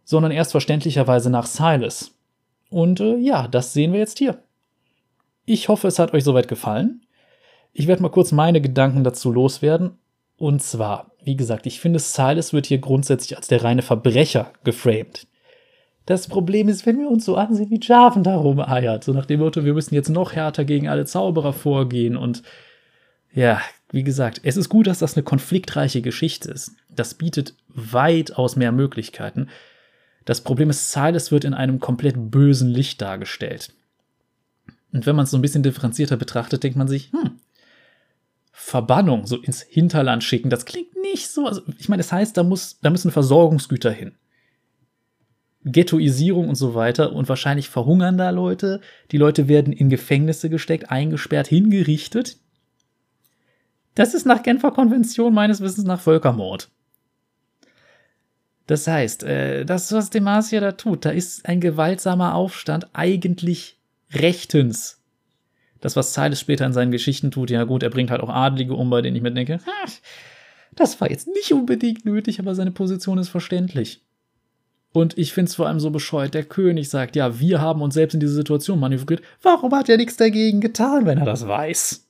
[0.05, 2.13] sondern erst verständlicherweise nach Silas.
[2.71, 4.39] Und äh, ja, das sehen wir jetzt hier.
[5.45, 7.03] Ich hoffe, es hat euch soweit gefallen.
[7.73, 9.99] Ich werde mal kurz meine Gedanken dazu loswerden.
[10.37, 15.27] Und zwar, wie gesagt, ich finde, Silas wird hier grundsätzlich als der reine Verbrecher geframed.
[16.07, 19.41] Das Problem ist, wenn wir uns so ansehen, wie Jarvan da rumeiert, so nach dem
[19.41, 22.43] Motto, wir müssen jetzt noch härter gegen alle Zauberer vorgehen und
[23.33, 23.61] ja,
[23.91, 26.73] wie gesagt, es ist gut, dass das eine konfliktreiche Geschichte ist.
[26.89, 29.49] Das bietet weitaus mehr Möglichkeiten.
[30.25, 33.73] Das Problem ist, Silas wird in einem komplett bösen Licht dargestellt.
[34.93, 37.33] Und wenn man es so ein bisschen differenzierter betrachtet, denkt man sich, hm,
[38.53, 41.47] Verbannung, so ins Hinterland schicken, das klingt nicht so.
[41.47, 44.15] Also, ich meine, das heißt, da, muss, da müssen Versorgungsgüter hin.
[45.65, 48.81] Ghettoisierung und so weiter und wahrscheinlich verhungern da Leute.
[49.11, 52.37] Die Leute werden in Gefängnisse gesteckt, eingesperrt, hingerichtet.
[53.95, 56.71] Das ist nach Genfer Konvention meines Wissens nach Völkermord.
[58.67, 63.79] Das heißt, äh, das, was Demacia da tut, da ist ein gewaltsamer Aufstand eigentlich
[64.13, 65.03] rechtens.
[65.81, 68.75] Das, was Silas später in seinen Geschichten tut, ja gut, er bringt halt auch Adlige
[68.75, 69.61] um, bei denen ich mir denke,
[70.75, 74.03] das war jetzt nicht unbedingt nötig, aber seine Position ist verständlich.
[74.93, 77.95] Und ich finde es vor allem so bescheuert, der König sagt, ja, wir haben uns
[77.95, 79.23] selbst in diese Situation manövriert.
[79.43, 82.07] Warum hat er nichts dagegen getan, wenn er das weiß?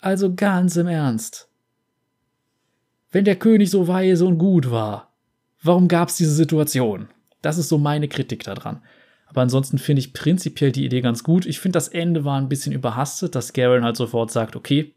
[0.00, 1.48] Also ganz im Ernst.
[3.10, 5.12] Wenn der König so weise und gut war,
[5.62, 7.08] warum gab es diese Situation?
[7.42, 8.82] Das ist so meine Kritik daran.
[9.26, 11.46] Aber ansonsten finde ich prinzipiell die Idee ganz gut.
[11.46, 14.94] Ich finde, das Ende war ein bisschen überhastet, dass Garen halt sofort sagt, okay,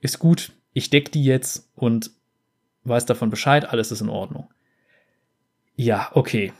[0.00, 2.10] ist gut, ich deck die jetzt und
[2.84, 4.48] weiß davon Bescheid, alles ist in Ordnung.
[5.76, 6.52] Ja, okay.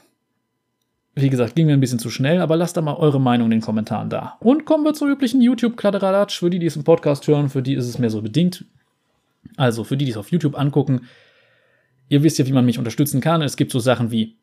[1.15, 3.53] Wie gesagt, ging mir ein bisschen zu schnell, aber lasst da mal eure Meinung in
[3.53, 4.37] den Kommentaren da.
[4.41, 6.39] Und kommen wir zur üblichen YouTube-Kladderadatsch.
[6.39, 8.65] Für die, die es im Podcast hören, für die ist es mehr so bedingt.
[9.57, 11.07] Also für die, die es auf YouTube angucken,
[12.09, 13.43] ihr wisst ja, wie man mich unterstützen kann.
[13.43, 14.37] Es gibt so Sachen wie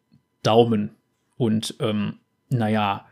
[0.44, 0.96] Daumen
[1.36, 2.20] und, ähm,
[2.50, 3.06] naja,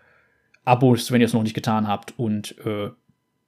[0.64, 2.90] Abos, wenn ihr es noch nicht getan habt und äh,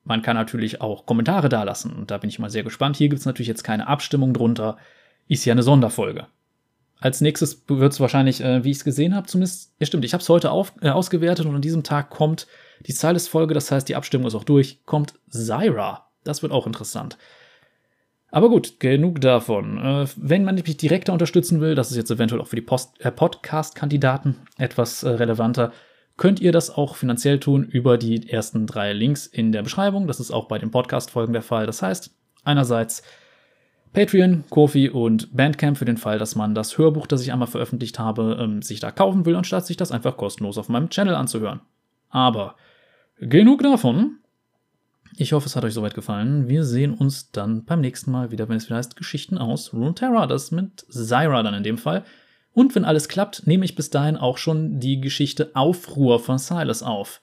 [0.04, 2.96] man kann natürlich auch Kommentare dalassen und da bin ich mal sehr gespannt.
[2.96, 4.78] Hier gibt es natürlich jetzt keine Abstimmung drunter
[5.28, 6.28] ist ja eine Sonderfolge.
[7.00, 10.14] Als nächstes wird es wahrscheinlich, äh, wie ich es gesehen habe, zumindest, ja stimmt, ich
[10.14, 12.48] habe es heute auf, äh, ausgewertet und an diesem Tag kommt
[12.86, 16.10] die Silas-Folge, das heißt, die Abstimmung ist auch durch, kommt Zyra.
[16.24, 17.18] Das wird auch interessant.
[18.30, 19.78] Aber gut, genug davon.
[19.78, 22.66] Äh, wenn man mich direkter unterstützen will, das ist jetzt eventuell auch für die
[23.00, 25.72] äh, Podcast-Kandidaten etwas äh, relevanter,
[26.18, 30.08] könnt ihr das auch finanziell tun über die ersten drei Links in der Beschreibung.
[30.08, 31.66] Das ist auch bei den Podcast-Folgen der Fall.
[31.66, 32.12] Das heißt,
[32.44, 33.04] einerseits
[33.94, 37.98] Patreon, Kofi und Bandcamp für den Fall, dass man das Hörbuch, das ich einmal veröffentlicht
[37.98, 41.62] habe, ähm, sich da kaufen will, anstatt sich das einfach kostenlos auf meinem Channel anzuhören.
[42.10, 42.56] Aber
[43.20, 44.18] genug davon.
[45.20, 46.48] Ich hoffe, es hat euch soweit gefallen.
[46.48, 50.28] Wir sehen uns dann beim nächsten Mal wieder, wenn es wieder heißt Geschichten aus Runeterra.
[50.28, 52.06] Das mit Zyra dann in dem Fall.
[52.54, 56.84] Und wenn alles klappt, nehme ich bis dahin auch schon die Geschichte Aufruhr von Silas
[56.84, 57.22] auf.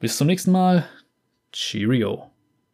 [0.00, 0.84] Bis zum nächsten Mal.
[1.50, 2.30] Cheerio.